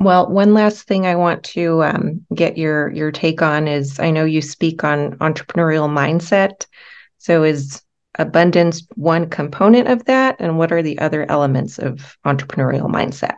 well, 0.00 0.30
one 0.30 0.54
last 0.54 0.86
thing 0.86 1.04
I 1.04 1.14
want 1.16 1.44
to 1.44 1.84
um, 1.84 2.24
get 2.34 2.56
your 2.56 2.90
your 2.90 3.12
take 3.12 3.42
on 3.42 3.68
is 3.68 4.00
I 4.00 4.10
know 4.10 4.24
you 4.24 4.40
speak 4.40 4.82
on 4.82 5.12
entrepreneurial 5.18 5.90
mindset. 5.90 6.66
So 7.18 7.44
is 7.44 7.82
abundance 8.18 8.86
one 8.96 9.28
component 9.28 9.88
of 9.88 10.06
that, 10.06 10.36
and 10.38 10.56
what 10.56 10.72
are 10.72 10.82
the 10.82 10.98
other 11.00 11.30
elements 11.30 11.78
of 11.78 12.16
entrepreneurial 12.24 12.90
mindset? 12.90 13.36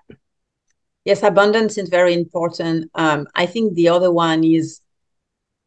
Yes, 1.04 1.24
abundance 1.24 1.78
is 1.78 1.88
very 1.88 2.14
important. 2.14 2.88
Um, 2.94 3.26
I 3.34 3.46
think 3.46 3.74
the 3.74 3.88
other 3.88 4.12
one 4.12 4.44
is 4.44 4.80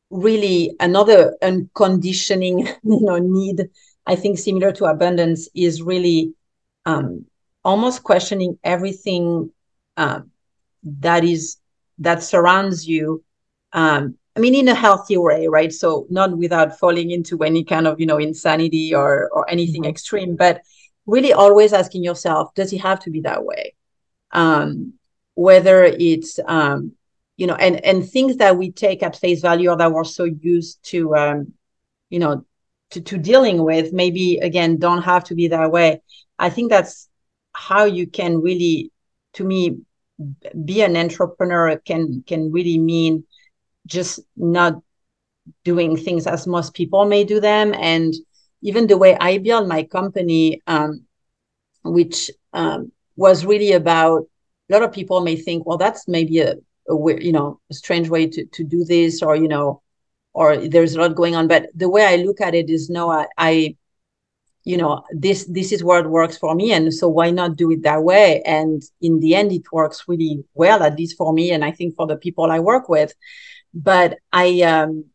really 0.10 0.78
another 0.80 1.36
unconditioning, 1.42 2.60
you 2.84 3.02
know, 3.02 3.18
need. 3.18 3.70
I 4.06 4.15
think 4.15 4.38
similar 4.38 4.72
to 4.74 4.86
abundance 4.86 5.50
is 5.56 5.82
really 5.82 6.34
um, 6.86 7.26
almost 7.63 8.04
questioning 8.04 8.58
everything 8.63 9.52
um, 9.98 10.32
that 10.84 11.24
is 11.24 11.58
that 12.00 12.22
surrounds 12.22 12.88
you 12.88 13.24
um, 13.74 14.15
i 14.36 14.39
mean 14.39 14.54
in 14.54 14.68
a 14.68 14.76
healthy 14.76 15.18
way 15.18 15.48
right 15.48 15.74
so 15.74 16.06
not 16.10 16.38
without 16.38 16.78
falling 16.78 17.12
into 17.12 17.41
any 17.44 17.63
kind 17.63 17.88
of 17.88 18.00
you 18.00 18.06
know 18.06 18.18
insanity 18.18 18.94
or 18.94 19.30
or 19.32 19.50
anything 19.50 19.82
mm-hmm. 19.82 19.89
extreme 19.89 20.36
but 20.36 20.62
really 21.06 21.34
always 21.34 21.74
asking 21.74 22.04
yourself 22.04 22.54
does 22.54 22.72
it 22.72 22.82
have 22.82 23.00
to 23.00 23.10
be 23.10 23.22
that 23.22 23.44
way 23.44 23.74
um, 24.32 24.94
whether 25.36 25.84
it's 25.84 26.39
um, 26.46 26.91
you 27.38 27.48
know 27.48 27.56
and 27.56 27.84
and 27.84 28.10
things 28.10 28.38
that 28.38 28.58
we 28.58 28.72
take 28.72 29.02
at 29.02 29.15
face 29.15 29.41
value 29.41 29.70
or 29.70 29.78
that 29.78 29.91
we're 29.91 30.04
so 30.04 30.24
used 30.24 30.84
to 30.84 31.15
um, 31.15 31.54
you 32.10 32.20
know 32.20 32.46
to, 32.96 33.02
to 33.02 33.18
dealing 33.18 33.64
with 33.64 33.94
maybe 33.94 34.38
again 34.38 34.78
don't 34.78 35.04
have 35.04 35.24
to 35.26 35.36
be 35.36 35.48
that 35.50 35.72
way. 35.72 36.02
I 36.40 36.50
think 36.50 36.70
that's 36.70 37.08
how 37.54 37.86
you 37.86 38.08
can 38.08 38.42
really 38.42 38.92
to 39.34 39.44
me 39.44 39.78
be 40.64 40.82
an 40.82 40.98
entrepreneur 40.98 41.78
can 41.78 42.24
can 42.26 42.52
really 42.52 42.78
mean 42.78 43.26
just 43.86 44.20
not 44.36 44.82
doing 45.64 45.96
things 45.96 46.26
as 46.26 46.48
most 46.48 46.74
people 46.74 47.06
may 47.06 47.24
do 47.24 47.40
them. 47.40 47.74
And 47.74 48.14
even 48.66 48.88
the 48.88 48.98
way 48.98 49.16
i 49.20 49.38
build 49.38 49.68
my 49.68 49.84
company 49.84 50.62
um, 50.68 51.06
which 51.84 52.32
um, 52.54 52.92
was 53.16 53.46
really 53.46 53.72
about 53.74 54.24
a 54.70 54.74
lot 54.74 54.84
of 54.84 54.92
people 54.92 55.22
may 55.22 55.36
think 55.36 55.66
well 55.66 55.78
that's 55.78 56.08
maybe 56.08 56.40
a, 56.40 56.56
a 56.90 56.96
you 57.22 57.32
know 57.32 57.60
a 57.70 57.74
strange 57.74 58.10
way 58.10 58.28
to, 58.28 58.46
to 58.46 58.64
do 58.64 58.84
this 58.84 59.22
or 59.22 59.36
you 59.36 59.48
know 59.48 59.82
or 60.36 60.58
there's 60.58 60.95
a 60.95 61.00
lot 61.00 61.15
going 61.15 61.36
on. 61.36 61.48
But 61.48 61.69
the 61.74 61.89
way 61.89 62.06
i 62.06 62.17
look 62.17 62.41
at 62.41 62.54
it 62.54 62.69
is 62.69 62.89
no 62.89 63.10
i, 63.10 63.26
I 63.38 63.76
you 64.65 64.78
know 64.78 65.04
this 65.12 65.45
this 65.45 65.71
is 65.71 65.84
what 65.84 66.10
works 66.10 66.38
for 66.38 66.54
me. 66.54 66.74
And 66.74 66.93
so 66.93 67.08
why 67.08 67.32
not 67.32 67.56
do 67.56 67.71
it 67.71 67.84
that 67.84 68.04
way? 68.04 68.41
And 68.45 68.84
in 69.02 69.19
the 69.19 69.34
end 69.36 69.52
it 69.52 69.71
works 69.71 70.04
really 70.08 70.43
well 70.54 70.84
at 70.84 70.98
least 71.00 71.17
for 71.17 71.34
me 71.34 71.52
and 71.52 71.63
i 71.63 71.71
think 71.71 71.95
for 71.95 72.06
the 72.08 72.17
people 72.17 72.52
i 72.52 72.60
work 72.60 72.89
with. 72.89 73.13
But 73.74 74.19
i 74.32 74.62
um 74.62 75.06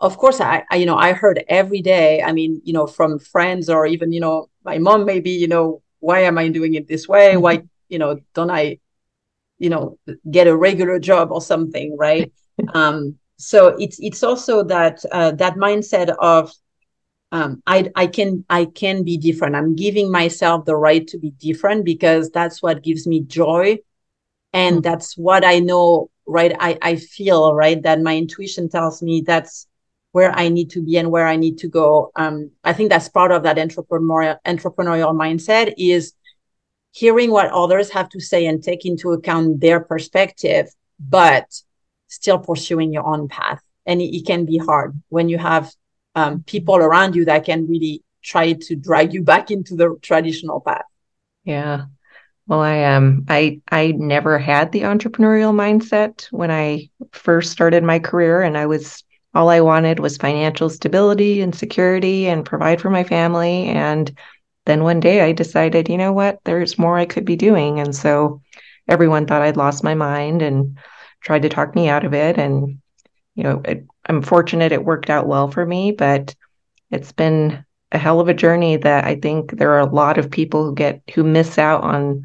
of 0.00 0.16
course 0.16 0.40
I, 0.40 0.64
I 0.70 0.76
you 0.76 0.86
know 0.86 0.96
i 0.96 1.12
heard 1.12 1.44
every 1.48 1.82
day 1.82 2.22
i 2.22 2.30
mean 2.30 2.60
you 2.64 2.72
know 2.72 2.86
from 2.86 3.18
friends 3.18 3.68
or 3.68 3.84
even 3.86 4.12
you 4.12 4.20
know 4.20 4.48
my 4.64 4.78
mom 4.78 5.04
maybe 5.04 5.30
you 5.30 5.48
know 5.48 5.82
why 5.98 6.20
am 6.20 6.38
i 6.38 6.46
doing 6.48 6.74
it 6.74 6.86
this 6.86 7.08
way? 7.08 7.32
Mm-hmm. 7.32 7.42
why 7.42 7.62
you 7.88 7.98
know 7.98 8.20
don't 8.32 8.50
i 8.50 8.78
you 9.58 9.70
know 9.70 9.98
get 10.30 10.46
a 10.46 10.56
regular 10.56 10.98
job 10.98 11.32
or 11.32 11.42
something 11.42 11.96
right? 11.96 12.32
Um 12.74 13.18
so 13.38 13.68
it's 13.78 13.98
it's 14.00 14.22
also 14.22 14.64
that 14.64 15.04
uh, 15.12 15.30
that 15.32 15.54
mindset 15.54 16.14
of 16.18 16.52
um, 17.30 17.62
I 17.66 17.90
I 17.94 18.06
can 18.08 18.44
I 18.50 18.64
can 18.64 19.04
be 19.04 19.16
different. 19.16 19.54
I'm 19.54 19.76
giving 19.76 20.10
myself 20.10 20.64
the 20.64 20.76
right 20.76 21.06
to 21.08 21.18
be 21.18 21.30
different 21.30 21.84
because 21.84 22.30
that's 22.30 22.62
what 22.62 22.82
gives 22.82 23.06
me 23.06 23.20
joy, 23.20 23.78
and 24.52 24.76
mm-hmm. 24.76 24.82
that's 24.82 25.16
what 25.16 25.44
I 25.44 25.60
know. 25.60 26.10
Right, 26.26 26.54
I 26.58 26.78
I 26.82 26.96
feel 26.96 27.54
right 27.54 27.80
that 27.82 28.02
my 28.02 28.16
intuition 28.16 28.68
tells 28.68 29.02
me 29.02 29.22
that's 29.24 29.66
where 30.12 30.32
I 30.32 30.48
need 30.48 30.70
to 30.70 30.82
be 30.82 30.96
and 30.96 31.10
where 31.10 31.26
I 31.26 31.36
need 31.36 31.58
to 31.58 31.68
go. 31.68 32.10
Um, 32.16 32.50
I 32.64 32.72
think 32.72 32.90
that's 32.90 33.08
part 33.08 33.30
of 33.30 33.44
that 33.44 33.56
entrepreneurial 33.56 34.38
entrepreneurial 34.46 35.14
mindset 35.14 35.74
is 35.78 36.14
hearing 36.90 37.30
what 37.30 37.52
others 37.52 37.90
have 37.90 38.08
to 38.08 38.20
say 38.20 38.46
and 38.46 38.62
take 38.62 38.84
into 38.84 39.12
account 39.12 39.60
their 39.60 39.80
perspective, 39.80 40.66
but 40.98 41.46
still 42.08 42.38
pursuing 42.38 42.92
your 42.92 43.06
own 43.06 43.28
path. 43.28 43.62
And 43.86 44.00
it, 44.00 44.16
it 44.16 44.26
can 44.26 44.44
be 44.44 44.58
hard 44.58 45.00
when 45.08 45.28
you 45.28 45.38
have 45.38 45.72
um, 46.14 46.42
people 46.42 46.76
around 46.76 47.14
you 47.14 47.24
that 47.26 47.44
can 47.44 47.66
really 47.68 48.02
try 48.22 48.52
to 48.52 48.76
drag 48.76 49.14
you 49.14 49.22
back 49.22 49.50
into 49.50 49.76
the 49.76 49.96
traditional 50.02 50.60
path. 50.60 50.84
Yeah. 51.44 51.86
Well, 52.46 52.60
I 52.60 52.84
um 52.84 53.26
I 53.28 53.60
I 53.70 53.92
never 53.92 54.38
had 54.38 54.72
the 54.72 54.82
entrepreneurial 54.82 55.54
mindset 55.54 56.26
when 56.32 56.50
I 56.50 56.88
first 57.12 57.52
started 57.52 57.84
my 57.84 57.98
career 57.98 58.42
and 58.42 58.56
I 58.56 58.66
was 58.66 59.04
all 59.34 59.50
I 59.50 59.60
wanted 59.60 60.00
was 60.00 60.16
financial 60.16 60.70
stability 60.70 61.42
and 61.42 61.54
security 61.54 62.26
and 62.26 62.44
provide 62.46 62.80
for 62.80 62.90
my 62.90 63.04
family 63.04 63.66
and 63.66 64.10
then 64.64 64.82
one 64.82 65.00
day 65.00 65.20
I 65.22 65.32
decided, 65.32 65.88
you 65.88 65.96
know 65.96 66.12
what, 66.12 66.40
there's 66.44 66.78
more 66.78 66.98
I 66.98 67.06
could 67.06 67.24
be 67.24 67.36
doing 67.36 67.80
and 67.80 67.94
so 67.94 68.40
everyone 68.88 69.26
thought 69.26 69.42
I'd 69.42 69.56
lost 69.56 69.84
my 69.84 69.94
mind 69.94 70.40
and 70.42 70.78
tried 71.20 71.42
to 71.42 71.48
talk 71.48 71.74
me 71.74 71.88
out 71.88 72.04
of 72.04 72.14
it. 72.14 72.38
And 72.38 72.78
you 73.38 73.44
know 73.44 73.62
it, 73.64 73.86
i'm 74.06 74.20
fortunate 74.20 74.72
it 74.72 74.84
worked 74.84 75.08
out 75.08 75.28
well 75.28 75.48
for 75.48 75.64
me 75.64 75.92
but 75.92 76.34
it's 76.90 77.12
been 77.12 77.64
a 77.92 77.98
hell 77.98 78.20
of 78.20 78.28
a 78.28 78.34
journey 78.34 78.76
that 78.76 79.04
i 79.04 79.14
think 79.14 79.52
there 79.52 79.70
are 79.70 79.80
a 79.80 79.94
lot 79.94 80.18
of 80.18 80.30
people 80.30 80.64
who 80.64 80.74
get 80.74 81.00
who 81.14 81.22
miss 81.22 81.56
out 81.56 81.84
on 81.84 82.24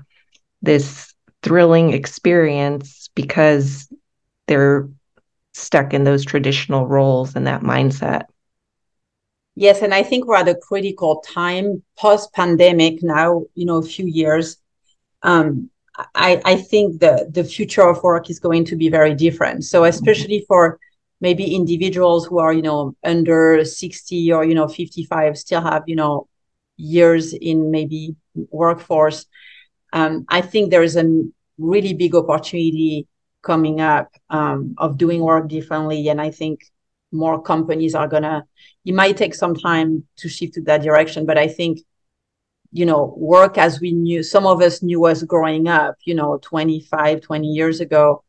this 0.63 1.13
thrilling 1.43 1.93
experience 1.93 3.09
because 3.13 3.87
they're 4.47 4.89
stuck 5.53 5.93
in 5.93 6.03
those 6.03 6.25
traditional 6.25 6.87
roles 6.87 7.35
and 7.35 7.45
that 7.45 7.61
mindset. 7.61 8.23
Yes 9.55 9.83
and 9.83 9.93
i 9.93 10.01
think 10.01 10.25
we're 10.25 10.37
at 10.37 10.47
a 10.47 10.55
critical 10.55 11.23
time. 11.27 11.83
Post 11.95 12.33
pandemic 12.33 13.03
now 13.03 13.43
you 13.53 13.65
know 13.67 13.77
a 13.77 13.83
few 13.83 14.07
years 14.07 14.57
um, 15.21 15.69
I, 15.95 16.41
I 16.43 16.55
think 16.55 16.99
the, 16.99 17.27
the 17.29 17.43
future 17.43 17.87
of 17.87 18.01
work 18.01 18.29
is 18.29 18.39
going 18.39 18.65
to 18.65 18.75
be 18.75 18.89
very 18.89 19.13
different. 19.13 19.63
So 19.65 19.83
especially 19.83 20.43
for 20.47 20.79
maybe 21.21 21.55
individuals 21.55 22.25
who 22.25 22.39
are, 22.39 22.51
you 22.51 22.61
know, 22.61 22.95
under 23.03 23.63
60 23.63 24.31
or, 24.31 24.43
you 24.43 24.55
know, 24.55 24.67
55 24.67 25.37
still 25.37 25.61
have, 25.61 25.83
you 25.87 25.95
know, 25.95 26.27
years 26.77 27.33
in 27.33 27.69
maybe 27.69 28.15
workforce. 28.33 29.25
Um, 29.93 30.25
I 30.27 30.41
think 30.41 30.71
there 30.71 30.83
is 30.83 30.95
a 30.95 31.23
really 31.57 31.93
big 31.93 32.15
opportunity 32.15 33.07
coming 33.43 33.79
up 33.79 34.11
um, 34.29 34.73
of 34.77 34.97
doing 34.97 35.21
work 35.21 35.47
differently. 35.47 36.07
And 36.09 36.19
I 36.19 36.31
think 36.31 36.61
more 37.11 37.41
companies 37.41 37.93
are 37.93 38.07
gonna, 38.07 38.45
it 38.83 38.95
might 38.95 39.15
take 39.15 39.35
some 39.35 39.55
time 39.55 40.07
to 40.17 40.27
shift 40.27 40.55
to 40.55 40.61
that 40.63 40.81
direction, 40.81 41.25
but 41.27 41.37
I 41.37 41.47
think 41.47 41.79
you 42.73 42.87
know, 42.87 43.13
work 43.15 43.57
as 43.59 43.79
we 43.79 43.91
knew, 43.91 44.23
some 44.23 44.47
of 44.47 44.61
us 44.61 44.81
knew 44.81 45.05
us 45.05 45.21
growing 45.21 45.67
up, 45.67 45.95
you 46.05 46.15
know, 46.15 46.39
25, 46.41 47.21
20 47.21 47.47
years 47.47 47.79
ago, 47.79 48.23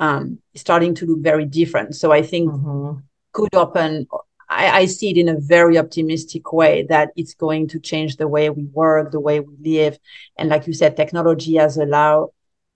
um, 0.00 0.38
starting 0.54 0.94
to 0.94 1.06
look 1.06 1.20
very 1.20 1.44
different. 1.44 1.94
So 1.94 2.10
I 2.10 2.22
think 2.22 2.50
mm-hmm. 2.50 3.00
could 3.32 3.54
open, 3.54 4.06
I, 4.48 4.80
I, 4.80 4.86
see 4.86 5.10
it 5.10 5.18
in 5.18 5.28
a 5.28 5.38
very 5.38 5.76
optimistic 5.76 6.54
way 6.54 6.84
that 6.88 7.10
it's 7.16 7.34
going 7.34 7.68
to 7.68 7.78
change 7.78 8.16
the 8.16 8.26
way 8.26 8.48
we 8.48 8.64
work, 8.64 9.12
the 9.12 9.20
way 9.20 9.40
we 9.40 9.54
live. 9.60 9.98
And 10.38 10.48
like 10.48 10.66
you 10.66 10.72
said, 10.72 10.96
technology 10.96 11.56
has 11.56 11.76
allowed 11.76 12.30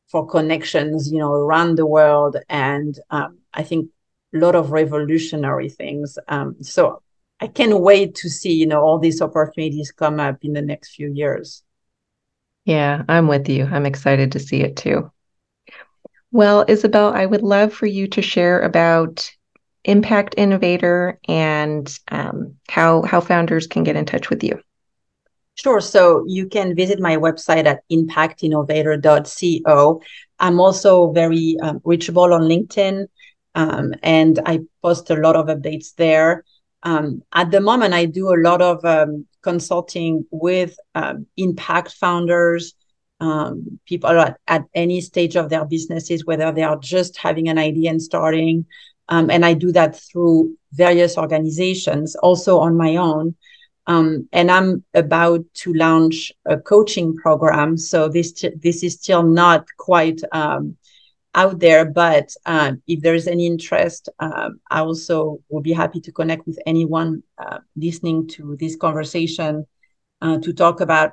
for 0.09 0.27
connections, 0.27 1.11
you 1.11 1.19
know, 1.19 1.33
around 1.33 1.77
the 1.77 1.87
world. 1.87 2.37
And 2.51 2.99
um, 3.09 3.39
I 3.55 3.63
think 3.63 3.89
a 4.35 4.39
lot 4.39 4.55
of 4.55 4.71
revolutionary 4.71 5.71
things. 5.71 6.19
Um, 6.29 6.57
so 6.63 7.03
I 7.41 7.49
can't 7.49 7.81
wait 7.81 8.15
to 8.17 8.29
see, 8.31 8.53
you 8.53 8.67
know, 8.67 8.81
all 8.81 8.99
these 8.99 9.21
opportunities 9.21 9.93
come 9.93 10.19
up 10.21 10.39
in 10.43 10.55
the 10.55 10.63
next 10.63 10.95
few 10.95 11.13
years. 11.13 11.63
Yeah, 12.65 13.03
I'm 13.09 13.29
with 13.29 13.49
you. 13.49 13.65
I'm 13.65 13.87
excited 13.87 14.33
to 14.33 14.39
see 14.39 14.61
it 14.63 14.77
too. 14.77 15.11
Well, 16.33 16.65
Isabelle, 16.67 17.15
I 17.15 17.25
would 17.25 17.43
love 17.43 17.73
for 17.73 17.87
you 17.87 18.09
to 18.09 18.21
share 18.21 18.61
about 18.61 19.31
Impact 19.85 20.35
Innovator 20.37 21.21
and 21.29 21.97
um, 22.09 22.57
how 22.69 23.03
how 23.03 23.21
founders 23.21 23.69
can 23.69 23.85
get 23.85 23.95
in 23.97 24.05
touch 24.05 24.31
with 24.31 24.43
you. 24.43 24.61
Sure. 25.55 25.81
So 25.81 26.25
you 26.27 26.49
can 26.49 26.75
visit 26.77 27.01
my 27.01 27.17
website 27.17 27.65
at 27.67 27.83
impactinnovator.co. 27.91 30.03
I'm 30.39 30.61
also 30.61 31.13
very 31.13 31.57
um, 31.63 31.81
reachable 31.85 32.35
on 32.35 32.43
LinkedIn, 32.43 33.07
um, 33.55 33.95
and 34.03 34.39
I 34.45 34.59
post 34.83 35.09
a 35.11 35.15
lot 35.15 35.37
of 35.37 35.47
updates 35.47 35.95
there. 35.95 36.45
Um, 36.83 37.23
at 37.33 37.51
the 37.51 37.61
moment, 37.61 37.95
I 37.95 38.05
do 38.05 38.33
a 38.33 38.41
lot 38.41 38.63
of 38.63 38.85
um, 38.85 39.27
consulting 39.43 40.25
with 40.31 40.77
um, 40.95 41.27
impact 41.37 41.93
founders, 41.93 42.75
um, 43.21 43.81
people 43.87 44.11
at, 44.11 44.39
at, 44.47 44.65
any 44.75 45.01
stage 45.01 45.37
of 45.37 45.49
their 45.49 45.65
businesses, 45.65 46.27
whether 46.27 46.53
they 46.53 46.63
are 46.63 46.79
just 46.79 47.17
having 47.17 47.49
an 47.49 47.59
idea 47.59 47.91
and 47.91 48.03
starting. 48.03 48.67
Um, 49.09 49.31
and 49.31 49.45
I 49.45 49.55
do 49.55 49.73
that 49.73 49.97
through 49.97 50.57
various 50.73 51.17
organizations, 51.17 52.15
also 52.17 52.59
on 52.59 52.77
my 52.77 52.97
own. 52.97 53.35
Um, 53.87 54.29
and 54.33 54.51
I'm 54.51 54.85
about 54.95 55.45
to 55.63 55.73
launch 55.73 56.33
a 56.45 56.57
coaching 56.59 57.17
program. 57.17 57.79
So 57.79 58.09
this 58.09 58.45
this 58.61 58.83
is 58.83 58.95
still 58.95 59.23
not 59.23 59.65
quite 59.79 60.21
out 61.37 61.61
there. 61.61 61.85
But 61.87 62.31
um, 62.47 62.83
if 62.89 63.03
there's 63.03 63.29
any 63.29 63.47
interest, 63.47 64.11
um, 64.21 64.61
I 64.71 64.81
also 64.81 65.41
will 65.51 65.63
be 65.63 65.73
happy 65.75 66.01
to 66.03 66.13
connect 66.13 66.47
with 66.47 66.59
anyone 66.67 67.23
uh, 67.39 67.59
listening 67.77 68.29
to 68.37 68.57
this 68.61 68.77
conversation 68.77 69.67
uh, 70.23 70.39
to 70.41 70.53
talk 70.53 70.81
about 70.81 71.13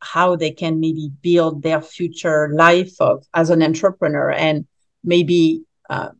how 0.00 0.36
they 0.36 0.50
can 0.50 0.80
maybe 0.80 1.10
build 1.22 1.62
their 1.62 1.80
future 1.80 2.50
life 2.54 2.94
of, 3.00 3.24
as 3.34 3.50
an 3.50 3.62
entrepreneur 3.62 4.30
and 4.32 4.66
maybe 5.04 5.62
uh, 5.90 6.10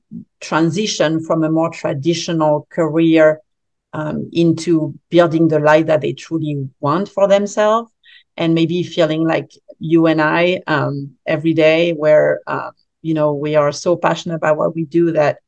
transition 0.40 1.22
from 1.24 1.44
a 1.44 1.50
more 1.50 1.70
traditional 1.70 2.66
career 2.70 3.40
um, 3.92 4.28
into 4.32 4.94
building 5.10 5.48
the 5.48 5.58
life 5.60 5.86
that 5.86 6.00
they 6.00 6.12
truly 6.12 6.68
want 6.80 7.08
for 7.08 7.28
themselves 7.28 7.90
and 8.36 8.54
maybe 8.54 8.82
feeling 8.82 9.26
like 9.26 9.50
you 9.78 10.06
and 10.06 10.20
I 10.20 10.60
um, 10.66 11.12
every 11.26 11.54
day 11.54 11.92
where 11.92 12.40
um, 12.46 12.72
you 13.02 13.14
know 13.14 13.34
we 13.34 13.54
are 13.56 13.72
so 13.72 13.96
passionate 13.96 14.36
about 14.36 14.56
what 14.56 14.74
we 14.74 14.84
do 14.84 15.12
that 15.12 15.38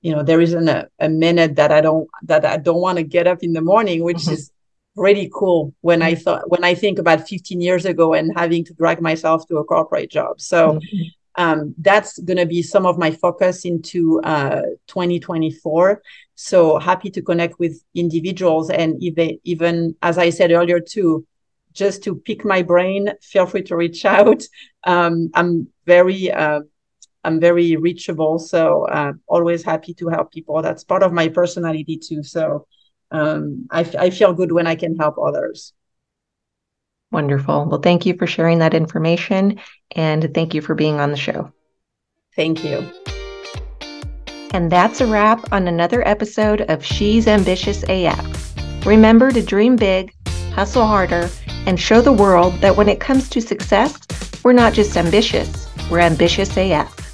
you 0.00 0.14
know 0.14 0.22
there 0.22 0.40
isn't 0.40 0.68
a, 0.68 0.88
a 1.00 1.08
minute 1.08 1.56
that 1.56 1.72
i 1.72 1.80
don't 1.80 2.08
that 2.22 2.44
i 2.44 2.56
don't 2.56 2.80
want 2.80 2.98
to 2.98 3.02
get 3.02 3.26
up 3.26 3.42
in 3.42 3.52
the 3.52 3.60
morning 3.60 4.04
which 4.04 4.18
mm-hmm. 4.18 4.34
is 4.34 4.52
really 4.98 5.30
cool 5.32 5.74
when 5.80 6.02
I 6.02 6.14
thought 6.14 6.50
when 6.50 6.64
I 6.64 6.74
think 6.74 6.98
about 6.98 7.26
15 7.26 7.60
years 7.60 7.84
ago 7.84 8.14
and 8.14 8.36
having 8.36 8.64
to 8.64 8.74
drag 8.74 9.00
myself 9.00 9.46
to 9.48 9.58
a 9.58 9.64
corporate 9.64 10.10
job. 10.10 10.40
So 10.40 10.74
mm-hmm. 10.74 11.42
um, 11.42 11.74
that's 11.78 12.18
going 12.18 12.36
to 12.36 12.46
be 12.46 12.62
some 12.62 12.84
of 12.84 12.98
my 12.98 13.10
focus 13.10 13.64
into 13.64 14.20
uh, 14.22 14.62
2024. 14.88 16.02
So 16.34 16.78
happy 16.78 17.10
to 17.10 17.22
connect 17.22 17.58
with 17.58 17.82
individuals 17.94 18.70
and 18.70 19.02
even 19.02 19.38
even 19.44 19.96
as 20.02 20.18
I 20.18 20.30
said 20.30 20.50
earlier 20.50 20.80
too, 20.80 21.26
just 21.72 22.02
to 22.04 22.16
pick 22.16 22.44
my 22.44 22.62
brain. 22.62 23.10
Feel 23.22 23.46
free 23.46 23.62
to 23.62 23.76
reach 23.76 24.04
out. 24.18 24.42
Um, 24.84 25.30
I'm 25.34 25.68
very 25.86 26.30
uh, 26.30 26.60
I'm 27.24 27.40
very 27.40 27.76
reachable, 27.76 28.38
so 28.38 28.86
uh, 28.86 29.12
always 29.26 29.62
happy 29.62 29.94
to 29.94 30.08
help 30.08 30.32
people. 30.32 30.62
That's 30.62 30.84
part 30.84 31.02
of 31.02 31.12
my 31.12 31.28
personality 31.28 31.98
too. 31.98 32.22
So 32.22 32.66
um, 33.10 33.66
I, 33.70 33.80
I 33.98 34.10
feel 34.10 34.32
good 34.32 34.52
when 34.52 34.66
I 34.66 34.76
can 34.76 34.96
help 34.96 35.16
others. 35.18 35.72
Wonderful. 37.10 37.66
Well, 37.66 37.80
thank 37.80 38.04
you 38.04 38.14
for 38.16 38.26
sharing 38.26 38.58
that 38.58 38.74
information 38.74 39.60
and 39.92 40.30
thank 40.34 40.54
you 40.54 40.60
for 40.60 40.74
being 40.74 41.00
on 41.00 41.10
the 41.10 41.16
show. 41.16 41.52
Thank 42.36 42.62
you. 42.62 42.86
And 44.52 44.70
that's 44.70 45.00
a 45.00 45.06
wrap 45.06 45.52
on 45.52 45.68
another 45.68 46.06
episode 46.06 46.62
of 46.62 46.84
She's 46.84 47.26
Ambitious 47.26 47.82
AF. 47.88 48.86
Remember 48.86 49.30
to 49.32 49.42
dream 49.42 49.76
big, 49.76 50.12
hustle 50.52 50.86
harder, 50.86 51.28
and 51.66 51.80
show 51.80 52.00
the 52.00 52.12
world 52.12 52.54
that 52.60 52.76
when 52.76 52.88
it 52.88 53.00
comes 53.00 53.28
to 53.30 53.40
success, 53.40 53.98
we're 54.44 54.52
not 54.52 54.72
just 54.72 54.96
ambitious, 54.96 55.68
we're 55.90 55.98
ambitious 56.00 56.56
AF. 56.56 57.07